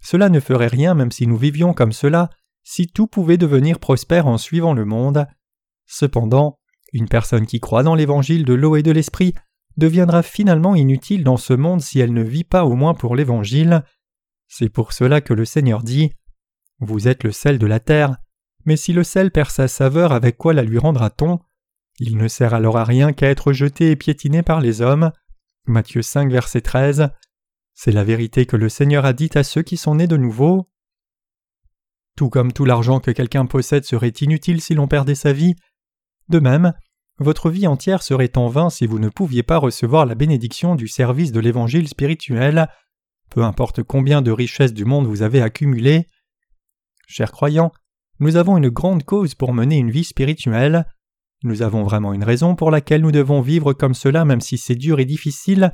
Cela 0.00 0.28
ne 0.28 0.40
ferait 0.40 0.66
rien 0.66 0.94
même 0.94 1.12
si 1.12 1.26
nous 1.26 1.36
vivions 1.36 1.72
comme 1.72 1.92
cela, 1.92 2.30
si 2.64 2.88
tout 2.88 3.06
pouvait 3.06 3.38
devenir 3.38 3.78
prospère 3.78 4.26
en 4.26 4.38
suivant 4.38 4.74
le 4.74 4.84
monde. 4.84 5.26
Cependant, 5.86 6.58
une 6.92 7.08
personne 7.08 7.46
qui 7.46 7.60
croit 7.60 7.84
dans 7.84 7.94
l'évangile 7.94 8.44
de 8.44 8.54
l'eau 8.54 8.76
et 8.76 8.82
de 8.82 8.90
l'esprit 8.90 9.34
deviendra 9.76 10.22
finalement 10.22 10.74
inutile 10.74 11.22
dans 11.22 11.36
ce 11.36 11.52
monde 11.52 11.80
si 11.80 12.00
elle 12.00 12.12
ne 12.12 12.22
vit 12.22 12.44
pas 12.44 12.64
au 12.64 12.74
moins 12.74 12.94
pour 12.94 13.14
l'évangile. 13.14 13.84
C'est 14.48 14.68
pour 14.68 14.92
cela 14.92 15.20
que 15.20 15.34
le 15.34 15.44
Seigneur 15.44 15.82
dit 15.82 16.12
Vous 16.80 17.08
êtes 17.08 17.24
le 17.24 17.32
sel 17.32 17.58
de 17.58 17.66
la 17.66 17.80
terre, 17.80 18.16
mais 18.64 18.76
si 18.76 18.92
le 18.92 19.04
sel 19.04 19.30
perd 19.30 19.50
sa 19.50 19.68
saveur, 19.68 20.12
avec 20.12 20.36
quoi 20.36 20.52
la 20.52 20.62
lui 20.62 20.78
rendra-t-on? 20.78 21.40
Il 21.98 22.16
ne 22.16 22.28
sert 22.28 22.52
alors 22.52 22.76
à 22.76 22.84
rien 22.84 23.12
qu'à 23.12 23.28
être 23.28 23.52
jeté 23.52 23.90
et 23.90 23.96
piétiné 23.96 24.42
par 24.42 24.60
les 24.60 24.82
hommes. 24.82 25.12
Matthieu 25.66 26.02
5, 26.02 26.30
verset 26.30 26.60
13. 26.60 27.10
C'est 27.74 27.92
la 27.92 28.04
vérité 28.04 28.46
que 28.46 28.56
le 28.56 28.68
Seigneur 28.68 29.04
a 29.04 29.12
dite 29.12 29.36
à 29.36 29.42
ceux 29.42 29.62
qui 29.62 29.76
sont 29.76 29.96
nés 29.96 30.06
de 30.06 30.16
nouveau. 30.16 30.68
Tout 32.16 32.30
comme 32.30 32.52
tout 32.52 32.64
l'argent 32.64 33.00
que 33.00 33.10
quelqu'un 33.10 33.46
possède 33.46 33.84
serait 33.84 34.08
inutile 34.20 34.60
si 34.60 34.74
l'on 34.74 34.88
perdait 34.88 35.16
sa 35.16 35.32
vie, 35.32 35.56
de 36.28 36.38
même, 36.38 36.72
votre 37.18 37.50
vie 37.50 37.66
entière 37.66 38.02
serait 38.02 38.36
en 38.36 38.48
vain 38.48 38.70
si 38.70 38.86
vous 38.86 38.98
ne 38.98 39.08
pouviez 39.08 39.42
pas 39.42 39.58
recevoir 39.58 40.06
la 40.06 40.14
bénédiction 40.14 40.74
du 40.74 40.88
service 40.88 41.32
de 41.32 41.40
l'Évangile 41.40 41.88
spirituel, 41.88 42.68
peu 43.30 43.42
importe 43.42 43.82
combien 43.82 44.22
de 44.22 44.30
richesses 44.30 44.74
du 44.74 44.84
monde 44.84 45.06
vous 45.06 45.22
avez 45.22 45.42
accumulées. 45.42 46.08
Chers 47.06 47.32
croyants, 47.32 47.72
nous 48.20 48.36
avons 48.36 48.56
une 48.56 48.68
grande 48.68 49.04
cause 49.04 49.34
pour 49.34 49.52
mener 49.52 49.76
une 49.76 49.90
vie 49.90 50.04
spirituelle. 50.04 50.86
Nous 51.42 51.62
avons 51.62 51.82
vraiment 51.82 52.12
une 52.12 52.24
raison 52.24 52.54
pour 52.54 52.70
laquelle 52.70 53.02
nous 53.02 53.12
devons 53.12 53.40
vivre 53.40 53.72
comme 53.72 53.94
cela 53.94 54.24
même 54.24 54.40
si 54.40 54.58
c'est 54.58 54.74
dur 54.74 55.00
et 55.00 55.04
difficile. 55.04 55.70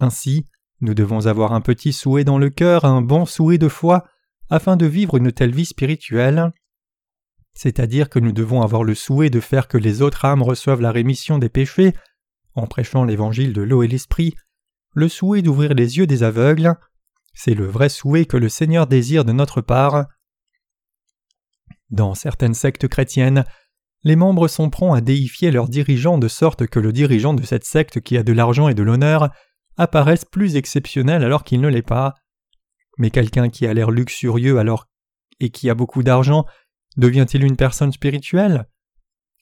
Ainsi, 0.00 0.46
nous 0.80 0.94
devons 0.94 1.26
avoir 1.26 1.52
un 1.52 1.60
petit 1.60 1.92
souhait 1.92 2.24
dans 2.24 2.38
le 2.38 2.50
cœur, 2.50 2.84
un 2.84 3.02
bon 3.02 3.26
souhait 3.26 3.58
de 3.58 3.68
foi, 3.68 4.04
afin 4.48 4.76
de 4.76 4.86
vivre 4.86 5.16
une 5.16 5.32
telle 5.32 5.54
vie 5.54 5.66
spirituelle. 5.66 6.52
C'est-à-dire 7.54 8.08
que 8.08 8.18
nous 8.18 8.32
devons 8.32 8.62
avoir 8.62 8.84
le 8.84 8.94
souhait 8.94 9.30
de 9.30 9.40
faire 9.40 9.68
que 9.68 9.78
les 9.78 10.02
autres 10.02 10.24
âmes 10.24 10.42
reçoivent 10.42 10.80
la 10.80 10.92
rémission 10.92 11.38
des 11.38 11.48
péchés, 11.48 11.94
en 12.54 12.66
prêchant 12.66 13.04
l'évangile 13.04 13.52
de 13.52 13.62
l'eau 13.62 13.82
et 13.82 13.88
l'esprit, 13.88 14.34
le 14.94 15.08
souhait 15.08 15.42
d'ouvrir 15.42 15.74
les 15.74 15.98
yeux 15.98 16.06
des 16.06 16.22
aveugles, 16.22 16.74
c'est 17.32 17.54
le 17.54 17.66
vrai 17.66 17.88
souhait 17.88 18.24
que 18.24 18.36
le 18.36 18.48
Seigneur 18.48 18.86
désire 18.86 19.24
de 19.24 19.32
notre 19.32 19.60
part. 19.60 20.06
Dans 21.90 22.14
certaines 22.14 22.54
sectes 22.54 22.88
chrétiennes, 22.88 23.44
les 24.02 24.16
membres 24.16 24.48
sont 24.48 24.70
prompts 24.70 24.96
à 24.96 25.00
déifier 25.00 25.50
leurs 25.50 25.68
dirigeants 25.68 26.18
de 26.18 26.28
sorte 26.28 26.66
que 26.66 26.80
le 26.80 26.92
dirigeant 26.92 27.34
de 27.34 27.42
cette 27.42 27.64
secte 27.64 28.00
qui 28.00 28.16
a 28.16 28.22
de 28.22 28.32
l'argent 28.32 28.68
et 28.68 28.74
de 28.74 28.82
l'honneur 28.82 29.30
apparaisse 29.76 30.24
plus 30.24 30.56
exceptionnel 30.56 31.22
alors 31.22 31.44
qu'il 31.44 31.60
ne 31.60 31.68
l'est 31.68 31.82
pas. 31.82 32.14
Mais 32.98 33.10
quelqu'un 33.10 33.48
qui 33.48 33.66
a 33.66 33.74
l'air 33.74 33.90
luxurieux 33.90 34.58
alors 34.58 34.86
et 35.38 35.50
qui 35.50 35.70
a 35.70 35.74
beaucoup 35.74 36.02
d'argent 36.02 36.44
devient-il 36.96 37.44
une 37.44 37.56
personne 37.56 37.92
spirituelle? 37.92 38.66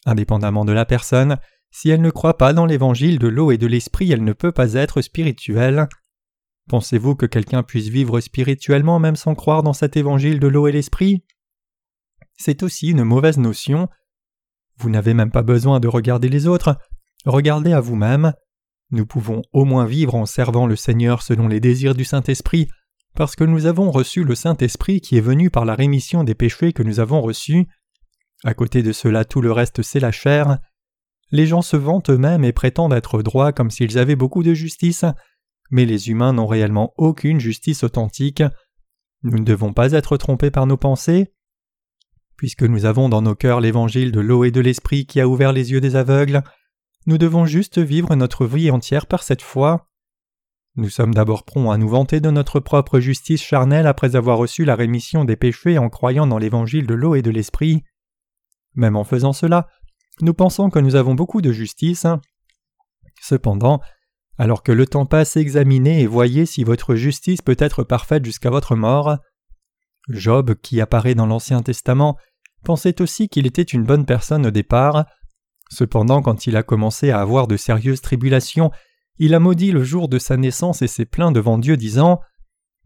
Indépendamment 0.06 0.64
de 0.64 0.72
la 0.72 0.84
personne, 0.84 1.38
si 1.70 1.90
elle 1.90 2.00
ne 2.00 2.10
croit 2.10 2.38
pas 2.38 2.52
dans 2.52 2.66
l'évangile 2.66 3.18
de 3.18 3.28
l'eau 3.28 3.50
et 3.50 3.58
de 3.58 3.66
l'esprit, 3.66 4.10
elle 4.12 4.24
ne 4.24 4.32
peut 4.32 4.52
pas 4.52 4.74
être 4.74 5.02
spirituelle. 5.02 5.88
Pensez-vous 6.68 7.14
que 7.14 7.26
quelqu'un 7.26 7.62
puisse 7.62 7.88
vivre 7.88 8.20
spirituellement 8.20 8.98
même 8.98 9.16
sans 9.16 9.34
croire 9.34 9.62
dans 9.62 9.72
cet 9.72 9.96
évangile 9.96 10.38
de 10.38 10.46
l'eau 10.46 10.66
et 10.66 10.72
l'esprit? 10.72 11.24
C'est 12.36 12.62
aussi 12.62 12.88
une 12.88 13.04
mauvaise 13.04 13.38
notion. 13.38 13.88
Vous 14.78 14.90
n'avez 14.90 15.14
même 15.14 15.30
pas 15.30 15.42
besoin 15.42 15.80
de 15.80 15.88
regarder 15.88 16.28
les 16.28 16.46
autres, 16.46 16.78
regardez 17.24 17.72
à 17.72 17.80
vous-même. 17.80 18.32
Nous 18.90 19.06
pouvons 19.06 19.42
au 19.52 19.64
moins 19.64 19.84
vivre 19.84 20.14
en 20.14 20.24
servant 20.24 20.66
le 20.66 20.76
Seigneur 20.76 21.22
selon 21.22 21.48
les 21.48 21.60
désirs 21.60 21.94
du 21.94 22.04
Saint-Esprit, 22.04 22.68
parce 23.14 23.36
que 23.36 23.44
nous 23.44 23.66
avons 23.66 23.90
reçu 23.90 24.24
le 24.24 24.34
Saint-Esprit 24.34 25.00
qui 25.00 25.16
est 25.16 25.22
venu 25.22 25.50
par 25.50 25.64
la 25.64 25.74
rémission 25.74 26.24
des 26.24 26.34
péchés 26.34 26.72
que 26.72 26.82
nous 26.82 27.00
avons 27.00 27.20
reçus. 27.20 27.66
À 28.44 28.54
côté 28.54 28.82
de 28.82 28.92
cela, 28.92 29.24
tout 29.24 29.40
le 29.40 29.52
reste, 29.52 29.82
c'est 29.82 30.00
la 30.00 30.12
chair. 30.12 30.58
Les 31.30 31.46
gens 31.46 31.62
se 31.62 31.76
vantent 31.76 32.10
eux-mêmes 32.10 32.44
et 32.44 32.52
prétendent 32.52 32.92
être 32.92 33.22
droits 33.22 33.52
comme 33.52 33.70
s'ils 33.70 33.98
avaient 33.98 34.16
beaucoup 34.16 34.42
de 34.42 34.54
justice, 34.54 35.04
mais 35.70 35.84
les 35.84 36.08
humains 36.08 36.32
n'ont 36.32 36.46
réellement 36.46 36.94
aucune 36.96 37.40
justice 37.40 37.82
authentique. 37.82 38.42
Nous 39.22 39.38
ne 39.38 39.44
devons 39.44 39.72
pas 39.72 39.92
être 39.92 40.16
trompés 40.16 40.50
par 40.50 40.66
nos 40.66 40.76
pensées. 40.76 41.32
Puisque 42.38 42.62
nous 42.62 42.84
avons 42.84 43.08
dans 43.08 43.20
nos 43.20 43.34
cœurs 43.34 43.60
l'évangile 43.60 44.12
de 44.12 44.20
l'eau 44.20 44.44
et 44.44 44.52
de 44.52 44.60
l'esprit 44.60 45.06
qui 45.06 45.20
a 45.20 45.26
ouvert 45.26 45.52
les 45.52 45.72
yeux 45.72 45.80
des 45.80 45.96
aveugles, 45.96 46.42
nous 47.06 47.18
devons 47.18 47.46
juste 47.46 47.78
vivre 47.78 48.14
notre 48.14 48.46
vie 48.46 48.70
entière 48.70 49.06
par 49.06 49.24
cette 49.24 49.42
foi. 49.42 49.88
Nous 50.76 50.88
sommes 50.88 51.12
d'abord 51.12 51.42
prompts 51.42 51.72
à 51.72 51.78
nous 51.78 51.88
vanter 51.88 52.20
de 52.20 52.30
notre 52.30 52.60
propre 52.60 53.00
justice 53.00 53.42
charnelle 53.42 53.88
après 53.88 54.14
avoir 54.14 54.38
reçu 54.38 54.64
la 54.64 54.76
rémission 54.76 55.24
des 55.24 55.34
péchés 55.34 55.78
en 55.78 55.88
croyant 55.88 56.28
dans 56.28 56.38
l'évangile 56.38 56.86
de 56.86 56.94
l'eau 56.94 57.16
et 57.16 57.22
de 57.22 57.32
l'esprit. 57.32 57.82
Même 58.76 58.94
en 58.94 59.02
faisant 59.02 59.32
cela, 59.32 59.66
nous 60.20 60.34
pensons 60.34 60.70
que 60.70 60.78
nous 60.78 60.94
avons 60.94 61.16
beaucoup 61.16 61.40
de 61.40 61.50
justice. 61.50 62.06
Cependant, 63.20 63.80
alors 64.36 64.62
que 64.62 64.70
le 64.70 64.86
temps 64.86 65.06
passe, 65.06 65.36
examinez 65.36 66.02
et 66.02 66.06
voyez 66.06 66.46
si 66.46 66.62
votre 66.62 66.94
justice 66.94 67.42
peut 67.42 67.56
être 67.58 67.82
parfaite 67.82 68.24
jusqu'à 68.24 68.50
votre 68.50 68.76
mort. 68.76 69.18
Job, 70.08 70.54
qui 70.62 70.80
apparaît 70.80 71.14
dans 71.14 71.26
l'Ancien 71.26 71.62
Testament, 71.62 72.16
pensait 72.64 73.00
aussi 73.00 73.28
qu'il 73.28 73.46
était 73.46 73.62
une 73.62 73.84
bonne 73.84 74.06
personne 74.06 74.46
au 74.46 74.50
départ. 74.50 75.06
Cependant, 75.70 76.22
quand 76.22 76.46
il 76.46 76.56
a 76.56 76.62
commencé 76.62 77.10
à 77.10 77.20
avoir 77.20 77.46
de 77.46 77.56
sérieuses 77.56 78.00
tribulations, 78.00 78.70
il 79.18 79.34
a 79.34 79.40
maudit 79.40 79.72
le 79.72 79.84
jour 79.84 80.08
de 80.08 80.18
sa 80.18 80.36
naissance 80.36 80.82
et 80.82 80.86
s'est 80.86 81.04
plaint 81.04 81.34
devant 81.34 81.58
Dieu, 81.58 81.76
disant 81.76 82.20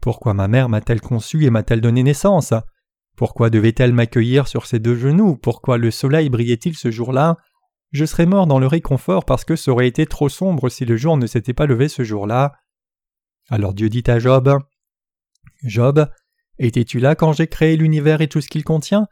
Pourquoi 0.00 0.34
ma 0.34 0.48
mère 0.48 0.68
m'a-t-elle 0.68 1.00
conçu 1.00 1.44
et 1.44 1.50
m'a-t-elle 1.50 1.80
donné 1.80 2.02
naissance? 2.02 2.54
Pourquoi 3.16 3.50
devait-elle 3.50 3.92
m'accueillir 3.92 4.48
sur 4.48 4.66
ses 4.66 4.78
deux 4.78 4.96
genoux? 4.96 5.36
Pourquoi 5.36 5.78
le 5.78 5.90
soleil 5.90 6.30
brillait-il 6.30 6.74
ce 6.74 6.90
jour-là? 6.90 7.36
Je 7.92 8.06
serais 8.06 8.24
mort 8.24 8.46
dans 8.46 8.58
le 8.58 8.66
réconfort 8.66 9.26
parce 9.26 9.44
que 9.44 9.54
ça 9.54 9.70
aurait 9.70 9.86
été 9.86 10.06
trop 10.06 10.30
sombre 10.30 10.70
si 10.70 10.86
le 10.86 10.96
jour 10.96 11.18
ne 11.18 11.26
s'était 11.26 11.52
pas 11.52 11.66
levé 11.66 11.88
ce 11.88 12.02
jour-là. 12.02 12.54
Alors 13.50 13.74
Dieu 13.74 13.90
dit 13.90 14.04
à 14.06 14.18
Job 14.18 14.58
Job, 15.62 16.08
étais-tu 16.58 16.98
là 16.98 17.14
quand 17.14 17.32
j'ai 17.32 17.46
créé 17.46 17.76
l'univers 17.76 18.20
et 18.20 18.28
tout 18.28 18.40
ce 18.40 18.48
qu'il 18.48 18.64
contient? 18.64 19.06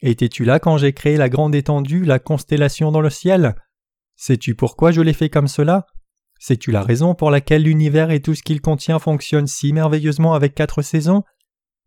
Étais-tu 0.00 0.44
là 0.44 0.58
quand 0.58 0.78
j'ai 0.78 0.92
créé 0.92 1.16
la 1.16 1.28
grande 1.28 1.54
étendue, 1.54 2.04
la 2.04 2.18
constellation 2.18 2.90
dans 2.90 3.00
le 3.00 3.10
ciel? 3.10 3.54
Sais-tu 4.16 4.54
pourquoi 4.54 4.92
je 4.92 5.00
l'ai 5.00 5.12
fait 5.12 5.30
comme 5.30 5.48
cela? 5.48 5.86
Sais-tu 6.38 6.70
la 6.70 6.82
raison 6.82 7.14
pour 7.14 7.30
laquelle 7.30 7.64
l'univers 7.64 8.10
et 8.10 8.20
tout 8.20 8.34
ce 8.34 8.42
qu'il 8.42 8.60
contient 8.62 8.98
fonctionnent 8.98 9.46
si 9.46 9.72
merveilleusement 9.72 10.32
avec 10.32 10.54
quatre 10.54 10.80
saisons? 10.80 11.22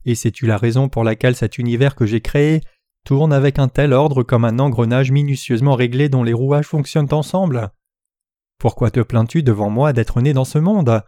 Et 0.06 0.16
sais-tu 0.16 0.46
la 0.46 0.58
raison 0.58 0.90
pour 0.90 1.04
laquelle 1.04 1.36
cet 1.36 1.58
univers 1.58 1.96
que 1.96 2.06
j'ai 2.06 2.22
créé 2.22 2.62
tourne 3.04 3.34
avec 3.34 3.58
un 3.58 3.68
tel 3.68 3.94
ordre 3.94 4.22
comme 4.24 4.46
un 4.46 4.60
engrenage 4.60 5.12
minutieusement 5.12 5.76
réglé 5.76 6.08
dont 6.10 6.24
les 6.24 6.34
rouages 6.34 6.68
fonctionnent 6.68 7.12
ensemble? 7.14 7.72
Pourquoi 8.60 8.92
te 8.92 9.00
plains-tu 9.00 9.44
devant 9.44 9.70
moi 9.70 9.92
d'être 9.92 10.22
né 10.22 10.34
dans 10.34 10.46
ce 10.46 10.60
monde? 10.60 11.04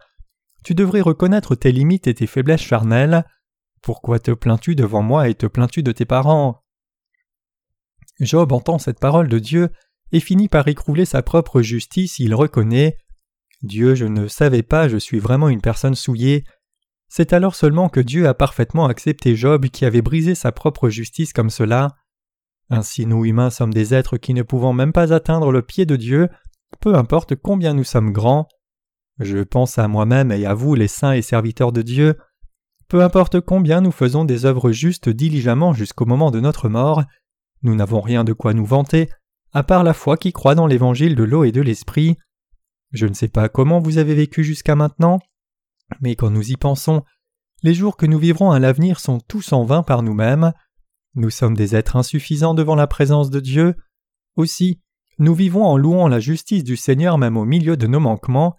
Tu 0.64 0.74
devrais 0.74 1.00
reconnaître 1.00 1.54
tes 1.54 1.72
limites 1.72 2.06
et 2.08 2.14
tes 2.14 2.26
faiblesses 2.26 2.62
charnelles. 2.62 3.24
Pourquoi 3.86 4.18
te 4.18 4.32
plains-tu 4.32 4.74
devant 4.74 5.00
moi 5.00 5.28
et 5.28 5.36
te 5.36 5.46
plains-tu 5.46 5.84
de 5.84 5.92
tes 5.92 6.06
parents? 6.06 6.64
Job 8.18 8.50
entend 8.50 8.80
cette 8.80 8.98
parole 8.98 9.28
de 9.28 9.38
Dieu 9.38 9.68
et 10.10 10.18
finit 10.18 10.48
par 10.48 10.66
écrouler 10.66 11.04
sa 11.04 11.22
propre 11.22 11.62
justice, 11.62 12.18
il 12.18 12.34
reconnaît 12.34 12.98
Dieu, 13.62 13.94
je 13.94 14.06
ne 14.06 14.26
savais 14.26 14.64
pas, 14.64 14.88
je 14.88 14.96
suis 14.96 15.20
vraiment 15.20 15.48
une 15.48 15.60
personne 15.60 15.94
souillée, 15.94 16.42
c'est 17.08 17.32
alors 17.32 17.54
seulement 17.54 17.88
que 17.88 18.00
Dieu 18.00 18.26
a 18.26 18.34
parfaitement 18.34 18.86
accepté 18.86 19.36
Job 19.36 19.66
qui 19.66 19.84
avait 19.84 20.02
brisé 20.02 20.34
sa 20.34 20.50
propre 20.50 20.88
justice 20.88 21.32
comme 21.32 21.50
cela. 21.50 21.94
Ainsi 22.70 23.06
nous 23.06 23.24
humains 23.24 23.50
sommes 23.50 23.72
des 23.72 23.94
êtres 23.94 24.16
qui 24.16 24.34
ne 24.34 24.42
pouvons 24.42 24.72
même 24.72 24.92
pas 24.92 25.12
atteindre 25.12 25.52
le 25.52 25.62
pied 25.62 25.86
de 25.86 25.94
Dieu, 25.94 26.28
peu 26.80 26.96
importe 26.96 27.36
combien 27.36 27.72
nous 27.72 27.84
sommes 27.84 28.10
grands. 28.10 28.48
Je 29.20 29.38
pense 29.38 29.78
à 29.78 29.86
moi-même 29.86 30.32
et 30.32 30.44
à 30.44 30.54
vous 30.54 30.74
les 30.74 30.88
saints 30.88 31.12
et 31.12 31.22
serviteurs 31.22 31.70
de 31.70 31.82
Dieu. 31.82 32.16
Peu 32.88 33.02
importe 33.02 33.40
combien 33.40 33.80
nous 33.80 33.90
faisons 33.90 34.24
des 34.24 34.44
œuvres 34.44 34.70
justes 34.70 35.08
diligemment 35.08 35.72
jusqu'au 35.72 36.06
moment 36.06 36.30
de 36.30 36.40
notre 36.40 36.68
mort, 36.68 37.02
nous 37.62 37.74
n'avons 37.74 38.00
rien 38.00 38.22
de 38.22 38.32
quoi 38.32 38.54
nous 38.54 38.64
vanter, 38.64 39.10
à 39.52 39.62
part 39.62 39.82
la 39.82 39.94
foi 39.94 40.16
qui 40.16 40.32
croit 40.32 40.54
dans 40.54 40.66
l'évangile 40.66 41.16
de 41.16 41.24
l'eau 41.24 41.44
et 41.44 41.52
de 41.52 41.60
l'esprit. 41.60 42.16
Je 42.92 43.06
ne 43.06 43.14
sais 43.14 43.28
pas 43.28 43.48
comment 43.48 43.80
vous 43.80 43.98
avez 43.98 44.14
vécu 44.14 44.44
jusqu'à 44.44 44.76
maintenant, 44.76 45.18
mais 46.00 46.14
quand 46.14 46.30
nous 46.30 46.50
y 46.50 46.56
pensons, 46.56 47.02
les 47.62 47.74
jours 47.74 47.96
que 47.96 48.06
nous 48.06 48.18
vivrons 48.18 48.52
à 48.52 48.58
l'avenir 48.58 49.00
sont 49.00 49.18
tous 49.18 49.52
en 49.52 49.64
vain 49.64 49.82
par 49.82 50.02
nous-mêmes. 50.02 50.52
Nous 51.14 51.30
sommes 51.30 51.56
des 51.56 51.74
êtres 51.74 51.96
insuffisants 51.96 52.54
devant 52.54 52.74
la 52.74 52.86
présence 52.86 53.30
de 53.30 53.40
Dieu. 53.40 53.74
Aussi, 54.36 54.80
nous 55.18 55.34
vivons 55.34 55.64
en 55.64 55.76
louant 55.76 56.08
la 56.08 56.20
justice 56.20 56.62
du 56.62 56.76
Seigneur 56.76 57.18
même 57.18 57.36
au 57.36 57.44
milieu 57.44 57.76
de 57.76 57.86
nos 57.86 58.00
manquements. 58.00 58.56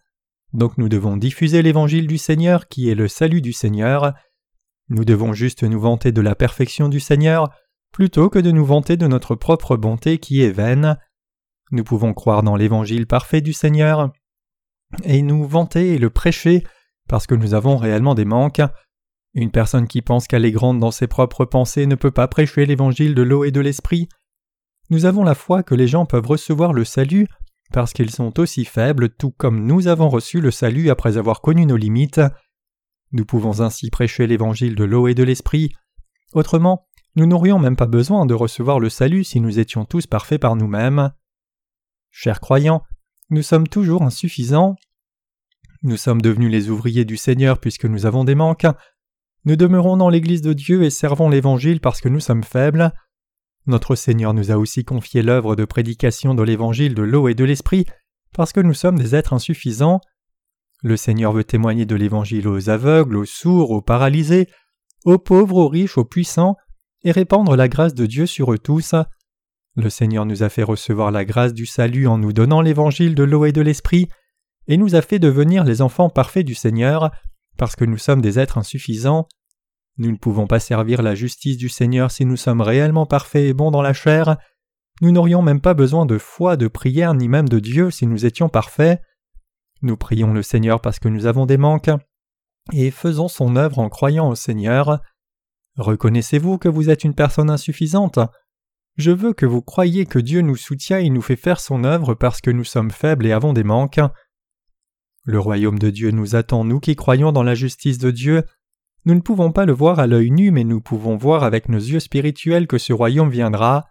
Donc 0.58 0.80
nous 0.80 0.90
devons 0.90 1.18
diffuser 1.18 1.62
l'évangile 1.62 2.08
du 2.08 2.18
Seigneur 2.18 2.68
qui 2.68 2.90
est 2.90 2.96
le 2.96 3.08
salut 3.08 3.42
du 3.42 3.54
Seigneur. 3.54 4.16
Nous 4.90 5.06
devons 5.06 5.32
juste 5.32 5.62
nous 5.62 5.80
vanter 5.80 6.12
de 6.12 6.20
la 6.20 6.34
perfection 6.34 6.90
du 6.90 7.00
Seigneur 7.00 7.52
plutôt 7.94 8.32
que 8.32 8.40
de 8.40 8.50
nous 8.50 8.66
vanter 8.66 8.98
de 8.98 9.06
notre 9.06 9.36
propre 9.36 9.78
bonté 9.78 10.18
qui 10.18 10.42
est 10.42 10.50
vaine. 10.50 10.98
Nous 11.70 11.84
pouvons 11.84 12.16
croire 12.16 12.42
dans 12.42 12.56
l'évangile 12.56 13.06
parfait 13.06 13.42
du 13.42 13.54
Seigneur 13.54 14.12
et 15.04 15.22
nous 15.22 15.46
vanter 15.46 15.94
et 15.94 16.00
le 16.00 16.10
prêcher 16.10 16.64
parce 17.08 17.28
que 17.28 17.36
nous 17.36 17.54
avons 17.54 17.78
réellement 17.78 18.16
des 18.16 18.26
manques. 18.26 18.64
Une 19.36 19.52
personne 19.52 19.88
qui 19.88 20.02
pense 20.02 20.26
qu'elle 20.26 20.44
est 20.44 20.52
grande 20.52 20.80
dans 20.80 20.90
ses 20.90 21.06
propres 21.06 21.46
pensées 21.46 21.86
ne 21.86 21.94
peut 21.94 22.10
pas 22.10 22.28
prêcher 22.28 22.66
l'évangile 22.66 23.14
de 23.14 23.22
l'eau 23.22 23.44
et 23.44 23.52
de 23.52 23.62
l'esprit. 23.62 24.10
Nous 24.90 25.06
avons 25.06 25.24
la 25.24 25.36
foi 25.36 25.62
que 25.62 25.76
les 25.76 25.88
gens 25.88 26.08
peuvent 26.08 26.26
recevoir 26.26 26.74
le 26.74 26.84
salut 26.84 27.28
parce 27.72 27.94
qu'ils 27.94 28.12
sont 28.12 28.40
aussi 28.40 28.66
faibles 28.66 29.10
tout 29.10 29.32
comme 29.32 29.66
nous 29.66 29.88
avons 29.88 30.10
reçu 30.10 30.42
le 30.42 30.52
salut 30.52 30.90
après 30.90 31.18
avoir 31.18 31.42
connu 31.42 31.66
nos 31.66 31.78
limites. 31.78 32.22
Nous 33.12 33.26
pouvons 33.26 33.62
ainsi 33.62 33.90
prêcher 33.90 34.28
l'évangile 34.28 34.76
de 34.76 34.84
l'eau 34.84 35.08
et 35.08 35.16
de 35.16 35.24
l'esprit. 35.24 35.72
Autrement, 36.34 36.88
nous 37.16 37.26
n'aurions 37.26 37.60
même 37.60 37.76
pas 37.76 37.88
besoin 37.88 38.26
de 38.26 38.34
recevoir 38.34 38.80
le 38.80 38.90
salut 38.90 39.24
si 39.24 39.40
nous 39.40 39.60
étions 39.60 39.86
tous 39.86 40.08
parfaits 40.08 40.42
par 40.42 40.56
nous-mêmes. 40.56 41.12
Chers 42.12 42.40
croyants, 42.40 42.84
nous 43.30 43.42
sommes 43.42 43.68
toujours 43.68 44.04
insuffisants. 44.04 44.76
Nous 45.84 45.98
sommes 45.98 46.22
devenus 46.22 46.52
les 46.52 46.70
ouvriers 46.70 47.06
du 47.06 47.18
Seigneur 47.18 47.60
puisque 47.60 47.86
nous 47.86 48.06
avons 48.06 48.24
des 48.24 48.36
manques. 48.36 48.68
Nous 49.46 49.56
demeurons 49.56 49.98
dans 49.98 50.10
l'Église 50.10 50.42
de 50.42 50.54
Dieu 50.54 50.84
et 50.84 50.90
servons 50.90 51.30
l'Évangile 51.30 51.80
parce 51.80 52.02
que 52.02 52.10
nous 52.10 52.20
sommes 52.20 52.44
faibles. 52.44 52.92
Notre 53.68 53.96
Seigneur 53.96 54.34
nous 54.34 54.50
a 54.50 54.56
aussi 54.56 54.86
confié 54.86 55.22
l'œuvre 55.22 55.56
de 55.56 55.66
prédication 55.66 56.34
de 56.34 56.42
l'Évangile 56.42 56.96
de 56.96 57.04
l'eau 57.04 57.28
et 57.28 57.36
de 57.36 57.44
l'Esprit 57.44 57.86
parce 58.34 58.54
que 58.54 58.60
nous 58.60 58.74
sommes 58.74 58.98
des 58.98 59.16
êtres 59.16 59.34
insuffisants. 59.34 60.00
Le 60.84 60.96
Seigneur 60.96 61.34
veut 61.34 61.44
témoigner 61.44 61.86
de 61.86 61.96
l'Évangile 61.96 62.48
aux 62.48 62.70
aveugles, 62.70 63.18
aux 63.18 63.26
sourds, 63.26 63.72
aux 63.72 63.82
paralysés, 63.82 64.48
aux 65.06 65.18
pauvres, 65.18 65.58
aux 65.58 65.68
riches, 65.68 65.98
aux 65.98 66.06
puissants, 66.06 66.56
et 67.04 67.12
répandre 67.12 67.56
la 67.56 67.68
grâce 67.68 67.94
de 67.94 68.06
Dieu 68.06 68.26
sur 68.26 68.54
eux 68.54 68.60
tous. 68.60 68.96
Le 69.76 69.90
Seigneur 69.90 70.26
nous 70.26 70.44
a 70.44 70.50
fait 70.50 70.64
recevoir 70.64 71.12
la 71.12 71.26
grâce 71.26 71.54
du 71.54 71.66
salut 71.66 72.08
en 72.08 72.18
nous 72.18 72.32
donnant 72.32 72.62
l'Évangile 72.62 73.16
de 73.16 73.24
l'eau 73.24 73.46
et 73.46 73.52
de 73.52 73.62
l'Esprit, 73.62 74.08
et 74.68 74.78
nous 74.78 74.96
a 74.96 75.02
fait 75.02 75.20
devenir 75.20 75.64
les 75.64 75.82
enfants 75.82 76.10
parfaits 76.10 76.46
du 76.46 76.56
Seigneur, 76.56 77.12
parce 77.58 77.76
que 77.76 77.86
nous 77.86 77.98
sommes 77.98 78.22
des 78.22 78.40
êtres 78.40 78.58
insuffisants. 78.58 79.28
Nous 79.98 80.12
ne 80.12 80.18
pouvons 80.18 80.48
pas 80.48 80.60
servir 80.60 81.02
la 81.02 81.16
justice 81.16 81.58
du 81.58 81.70
Seigneur 81.70 82.12
si 82.12 82.26
nous 82.26 82.38
sommes 82.38 82.62
réellement 82.62 83.06
parfaits 83.06 83.46
et 83.46 83.54
bons 83.54 83.72
dans 83.72 83.82
la 83.82 83.94
chair. 83.94 84.38
Nous 85.02 85.12
n'aurions 85.12 85.42
même 85.42 85.62
pas 85.62 85.74
besoin 85.74 86.06
de 86.06 86.18
foi, 86.18 86.58
de 86.58 86.68
prière, 86.68 87.14
ni 87.14 87.28
même 87.28 87.50
de 87.50 87.60
Dieu 87.60 87.92
si 87.92 88.06
nous 88.06 88.26
étions 88.26 88.50
parfaits. 88.50 89.02
Nous 89.82 89.98
prions 89.98 90.34
le 90.34 90.44
Seigneur 90.44 90.82
parce 90.82 91.00
que 91.00 91.08
nous 91.08 91.26
avons 91.26 91.46
des 91.46 91.58
manques, 91.58 91.92
et 92.74 92.92
faisons 92.92 93.28
son 93.28 93.56
œuvre 93.56 93.80
en 93.80 93.90
croyant 93.90 94.30
au 94.30 94.36
Seigneur. 94.36 95.02
Reconnaissez-vous 95.78 96.58
que 96.58 96.70
vous 96.70 96.90
êtes 96.90 97.04
une 97.04 97.14
personne 97.14 97.50
insuffisante? 97.50 98.20
Je 98.98 99.12
veux 99.12 99.34
que 99.34 99.46
vous 99.46 99.62
croyiez 99.62 100.08
que 100.08 100.18
Dieu 100.18 100.42
nous 100.42 100.56
soutient 100.56 100.98
et 100.98 101.10
nous 101.10 101.22
fait 101.22 101.36
faire 101.36 101.60
son 101.60 101.84
œuvre 101.84 102.16
parce 102.16 102.42
que 102.42 102.50
nous 102.50 102.64
sommes 102.64 102.90
faibles 102.90 103.28
et 103.28 103.32
avons 103.32 103.54
des 103.54 103.64
manques. 103.64 104.00
Le 105.24 105.40
royaume 105.40 105.78
de 105.78 105.92
Dieu 105.92 106.10
nous 106.10 106.36
attend, 106.36 106.64
nous 106.64 106.80
qui 106.80 106.96
croyons 106.96 107.32
dans 107.32 107.44
la 107.44 107.54
justice 107.54 108.00
de 108.00 108.10
Dieu, 108.10 108.44
nous 109.08 109.16
ne 109.16 109.22
pouvons 109.22 109.54
pas 109.54 109.66
le 109.66 109.72
voir 109.72 110.00
à 110.00 110.06
l'œil 110.06 110.32
nu, 110.32 110.52
mais 110.52 110.66
nous 110.66 110.82
pouvons 110.82 111.16
voir 111.16 111.46
avec 111.46 111.70
nos 111.70 111.78
yeux 111.78 112.02
spirituels 112.02 112.68
que 112.68 112.78
ce 112.78 112.92
royaume 112.92 113.30
viendra. 113.30 113.86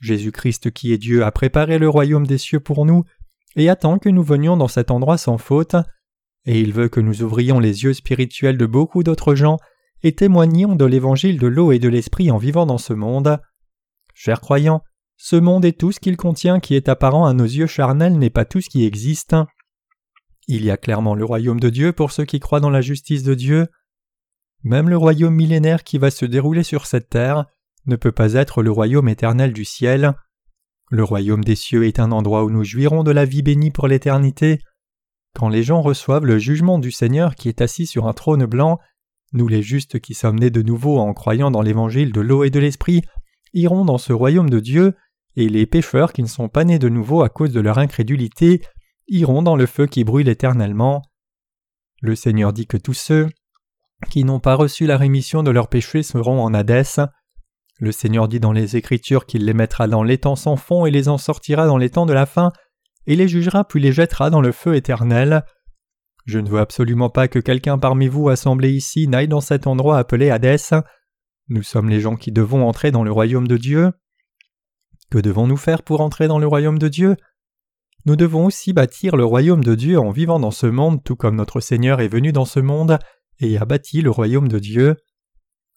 Jésus-Christ 0.00 0.70
qui 0.70 0.94
est 0.94 0.98
Dieu 0.98 1.24
a 1.24 1.30
préparé 1.30 1.78
le 1.78 1.90
royaume 1.90 2.26
des 2.26 2.38
cieux 2.38 2.58
pour 2.58 2.86
nous, 2.86 3.04
et 3.54 3.68
attend 3.68 3.98
que 3.98 4.08
nous 4.08 4.22
venions 4.22 4.56
dans 4.56 4.66
cet 4.66 4.90
endroit 4.90 5.18
sans 5.18 5.36
faute, 5.36 5.76
et 6.46 6.58
il 6.58 6.72
veut 6.72 6.88
que 6.88 7.00
nous 7.00 7.22
ouvrions 7.22 7.60
les 7.60 7.84
yeux 7.84 7.92
spirituels 7.92 8.56
de 8.56 8.64
beaucoup 8.64 9.02
d'autres 9.02 9.34
gens 9.34 9.58
et 10.02 10.14
témoignions 10.14 10.74
de 10.74 10.86
l'évangile 10.86 11.38
de 11.38 11.46
l'eau 11.46 11.70
et 11.70 11.78
de 11.78 11.90
l'esprit 11.90 12.30
en 12.30 12.38
vivant 12.38 12.64
dans 12.64 12.78
ce 12.78 12.94
monde. 12.94 13.42
Chers 14.14 14.40
croyants, 14.40 14.82
ce 15.18 15.36
monde 15.36 15.66
et 15.66 15.74
tout 15.74 15.92
ce 15.92 16.00
qu'il 16.00 16.16
contient 16.16 16.60
qui 16.60 16.74
est 16.74 16.88
apparent 16.88 17.26
à 17.26 17.34
nos 17.34 17.44
yeux 17.44 17.66
charnels 17.66 18.16
n'est 18.16 18.30
pas 18.30 18.46
tout 18.46 18.62
ce 18.62 18.70
qui 18.70 18.86
existe. 18.86 19.36
Il 20.48 20.64
y 20.64 20.70
a 20.70 20.78
clairement 20.78 21.14
le 21.14 21.26
royaume 21.26 21.60
de 21.60 21.68
Dieu 21.68 21.92
pour 21.92 22.10
ceux 22.10 22.24
qui 22.24 22.40
croient 22.40 22.60
dans 22.60 22.70
la 22.70 22.80
justice 22.80 23.22
de 23.22 23.34
Dieu, 23.34 23.66
même 24.62 24.88
le 24.88 24.96
royaume 24.96 25.34
millénaire 25.34 25.84
qui 25.84 25.98
va 25.98 26.10
se 26.10 26.24
dérouler 26.24 26.62
sur 26.62 26.86
cette 26.86 27.08
terre 27.08 27.46
ne 27.86 27.96
peut 27.96 28.12
pas 28.12 28.34
être 28.34 28.62
le 28.62 28.70
royaume 28.70 29.08
éternel 29.08 29.52
du 29.52 29.64
ciel. 29.64 30.14
Le 30.90 31.04
royaume 31.04 31.44
des 31.44 31.54
cieux 31.54 31.86
est 31.86 32.00
un 32.00 32.12
endroit 32.12 32.44
où 32.44 32.50
nous 32.50 32.64
jouirons 32.64 33.02
de 33.02 33.10
la 33.10 33.24
vie 33.24 33.42
bénie 33.42 33.70
pour 33.70 33.88
l'éternité. 33.88 34.60
Quand 35.34 35.48
les 35.48 35.62
gens 35.62 35.80
reçoivent 35.80 36.26
le 36.26 36.38
jugement 36.38 36.78
du 36.78 36.90
Seigneur 36.90 37.34
qui 37.34 37.48
est 37.48 37.60
assis 37.60 37.86
sur 37.86 38.06
un 38.06 38.12
trône 38.12 38.44
blanc, 38.44 38.78
nous 39.32 39.46
les 39.46 39.62
justes 39.62 40.00
qui 40.00 40.14
sommes 40.14 40.38
nés 40.38 40.50
de 40.50 40.62
nouveau 40.62 40.98
en 40.98 41.14
croyant 41.14 41.50
dans 41.50 41.62
l'évangile 41.62 42.12
de 42.12 42.20
l'eau 42.20 42.42
et 42.42 42.50
de 42.50 42.58
l'esprit, 42.58 43.02
irons 43.54 43.84
dans 43.84 43.98
ce 43.98 44.12
royaume 44.12 44.50
de 44.50 44.60
Dieu, 44.60 44.94
et 45.36 45.48
les 45.48 45.66
pécheurs 45.66 46.12
qui 46.12 46.22
ne 46.22 46.28
sont 46.28 46.48
pas 46.48 46.64
nés 46.64 46.80
de 46.80 46.88
nouveau 46.88 47.22
à 47.22 47.28
cause 47.28 47.52
de 47.52 47.60
leur 47.60 47.78
incrédulité 47.78 48.60
iront 49.06 49.42
dans 49.42 49.56
le 49.56 49.66
feu 49.66 49.86
qui 49.86 50.02
brûle 50.02 50.28
éternellement. 50.28 51.02
Le 52.02 52.16
Seigneur 52.16 52.52
dit 52.52 52.66
que 52.66 52.76
tous 52.76 52.94
ceux 52.94 53.28
qui 54.08 54.24
n'ont 54.24 54.40
pas 54.40 54.54
reçu 54.54 54.86
la 54.86 54.96
rémission 54.96 55.42
de 55.42 55.50
leurs 55.50 55.68
péchés 55.68 56.02
seront 56.02 56.42
en 56.42 56.54
Hadès. 56.54 57.00
Le 57.78 57.92
Seigneur 57.92 58.28
dit 58.28 58.40
dans 58.40 58.52
les 58.52 58.76
Écritures 58.76 59.26
qu'il 59.26 59.44
les 59.44 59.54
mettra 59.54 59.88
dans 59.88 60.02
l'étang 60.02 60.36
sans 60.36 60.56
fond 60.56 60.86
et 60.86 60.90
les 60.90 61.08
en 61.08 61.18
sortira 61.18 61.66
dans 61.66 61.78
temps 61.88 62.06
de 62.06 62.12
la 62.12 62.26
fin, 62.26 62.52
et 63.06 63.16
les 63.16 63.28
jugera 63.28 63.64
puis 63.64 63.80
les 63.80 63.92
jettera 63.92 64.30
dans 64.30 64.40
le 64.40 64.52
feu 64.52 64.74
éternel. 64.74 65.44
Je 66.26 66.38
ne 66.38 66.48
veux 66.48 66.60
absolument 66.60 67.10
pas 67.10 67.28
que 67.28 67.38
quelqu'un 67.38 67.78
parmi 67.78 68.08
vous 68.08 68.28
assemblé 68.28 68.70
ici 68.70 69.08
n'aille 69.08 69.28
dans 69.28 69.40
cet 69.40 69.66
endroit 69.66 69.98
appelé 69.98 70.30
Hadès. 70.30 70.74
Nous 71.48 71.62
sommes 71.62 71.88
les 71.88 72.00
gens 72.00 72.16
qui 72.16 72.32
devons 72.32 72.68
entrer 72.68 72.90
dans 72.90 73.02
le 73.02 73.10
royaume 73.10 73.48
de 73.48 73.56
Dieu. 73.56 73.92
Que 75.10 75.18
devons-nous 75.18 75.56
faire 75.56 75.82
pour 75.82 76.02
entrer 76.02 76.28
dans 76.28 76.38
le 76.38 76.46
royaume 76.46 76.78
de 76.78 76.88
Dieu? 76.88 77.16
Nous 78.06 78.16
devons 78.16 78.46
aussi 78.46 78.72
bâtir 78.72 79.16
le 79.16 79.24
royaume 79.24 79.64
de 79.64 79.74
Dieu 79.74 79.98
en 79.98 80.10
vivant 80.10 80.38
dans 80.38 80.50
ce 80.50 80.66
monde 80.66 81.02
tout 81.02 81.16
comme 81.16 81.36
notre 81.36 81.60
Seigneur 81.60 82.00
est 82.00 82.08
venu 82.08 82.32
dans 82.32 82.44
ce 82.44 82.60
monde 82.60 82.98
et 83.40 83.58
a 83.58 83.64
bâti 83.64 84.02
le 84.02 84.10
royaume 84.10 84.48
de 84.48 84.58
Dieu. 84.58 84.96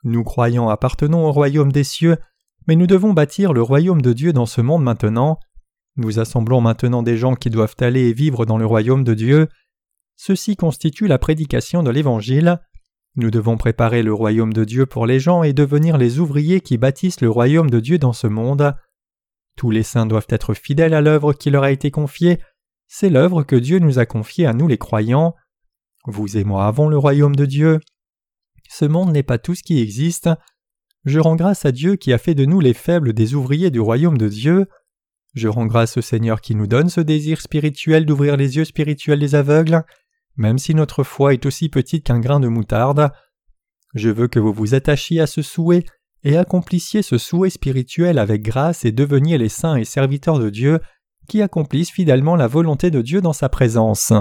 Nous 0.03 0.23
croyants 0.23 0.69
appartenons 0.69 1.25
au 1.25 1.31
royaume 1.31 1.71
des 1.71 1.83
cieux, 1.83 2.17
mais 2.67 2.75
nous 2.75 2.87
devons 2.87 3.13
bâtir 3.13 3.53
le 3.53 3.61
royaume 3.61 4.01
de 4.01 4.13
Dieu 4.13 4.33
dans 4.33 4.45
ce 4.45 4.61
monde 4.61 4.83
maintenant. 4.83 5.39
Nous 5.95 6.19
assemblons 6.19 6.61
maintenant 6.61 7.03
des 7.03 7.17
gens 7.17 7.35
qui 7.35 7.49
doivent 7.49 7.75
aller 7.79 8.09
et 8.09 8.13
vivre 8.13 8.45
dans 8.45 8.57
le 8.57 8.65
royaume 8.65 9.03
de 9.03 9.13
Dieu. 9.13 9.47
Ceci 10.15 10.55
constitue 10.55 11.07
la 11.07 11.17
prédication 11.17 11.83
de 11.83 11.89
l'Évangile. 11.89 12.59
Nous 13.15 13.29
devons 13.29 13.57
préparer 13.57 14.01
le 14.01 14.13
royaume 14.13 14.53
de 14.53 14.63
Dieu 14.63 14.85
pour 14.85 15.05
les 15.05 15.19
gens 15.19 15.43
et 15.43 15.53
devenir 15.53 15.97
les 15.97 16.19
ouvriers 16.19 16.61
qui 16.61 16.77
bâtissent 16.77 17.21
le 17.21 17.29
royaume 17.29 17.69
de 17.69 17.79
Dieu 17.79 17.99
dans 17.99 18.13
ce 18.13 18.27
monde. 18.27 18.73
Tous 19.55 19.69
les 19.69 19.83
saints 19.83 20.07
doivent 20.07 20.27
être 20.29 20.53
fidèles 20.55 20.95
à 20.95 21.01
l'œuvre 21.01 21.33
qui 21.33 21.51
leur 21.51 21.63
a 21.63 21.71
été 21.71 21.91
confiée. 21.91 22.39
C'est 22.87 23.09
l'œuvre 23.09 23.43
que 23.43 23.55
Dieu 23.55 23.79
nous 23.79 23.99
a 23.99 24.05
confiée 24.05 24.47
à 24.47 24.53
nous 24.53 24.67
les 24.67 24.79
croyants. 24.79 25.35
Vous 26.05 26.37
et 26.37 26.43
moi 26.43 26.67
avons 26.67 26.89
le 26.89 26.97
royaume 26.97 27.35
de 27.35 27.45
Dieu. 27.45 27.79
Ce 28.69 28.85
monde 28.85 29.11
n'est 29.11 29.23
pas 29.23 29.37
tout 29.37 29.55
ce 29.55 29.63
qui 29.63 29.79
existe. 29.79 30.29
Je 31.05 31.19
rends 31.19 31.35
grâce 31.35 31.65
à 31.65 31.71
Dieu 31.71 31.95
qui 31.95 32.11
a 32.11 32.17
fait 32.17 32.35
de 32.35 32.45
nous 32.45 32.59
les 32.59 32.73
faibles 32.73 33.13
des 33.13 33.35
ouvriers 33.35 33.71
du 33.71 33.79
royaume 33.79 34.17
de 34.17 34.27
Dieu. 34.27 34.67
Je 35.33 35.47
rends 35.47 35.65
grâce 35.65 35.97
au 35.97 36.01
Seigneur 36.01 36.41
qui 36.41 36.55
nous 36.55 36.67
donne 36.67 36.89
ce 36.89 37.01
désir 37.01 37.41
spirituel 37.41 38.05
d'ouvrir 38.05 38.37
les 38.37 38.57
yeux 38.57 38.65
spirituels 38.65 39.19
des 39.19 39.35
aveugles, 39.35 39.83
même 40.35 40.57
si 40.57 40.75
notre 40.75 41.03
foi 41.03 41.33
est 41.33 41.45
aussi 41.45 41.69
petite 41.69 42.05
qu'un 42.05 42.19
grain 42.19 42.39
de 42.39 42.47
moutarde. 42.47 43.11
Je 43.95 44.09
veux 44.09 44.27
que 44.27 44.39
vous 44.39 44.53
vous 44.53 44.75
attachiez 44.75 45.21
à 45.21 45.27
ce 45.27 45.41
souhait 45.41 45.85
et 46.23 46.37
accomplissiez 46.37 47.01
ce 47.01 47.17
souhait 47.17 47.49
spirituel 47.49 48.17
avec 48.17 48.41
grâce 48.41 48.85
et 48.85 48.91
deveniez 48.91 49.37
les 49.37 49.49
saints 49.49 49.75
et 49.75 49.85
serviteurs 49.85 50.39
de 50.39 50.49
Dieu 50.49 50.79
qui 51.27 51.41
accomplissent 51.41 51.91
fidèlement 51.91 52.35
la 52.35 52.47
volonté 52.47 52.91
de 52.91 53.01
Dieu 53.01 53.21
dans 53.21 53.33
sa 53.33 53.49
présence. 53.49 54.13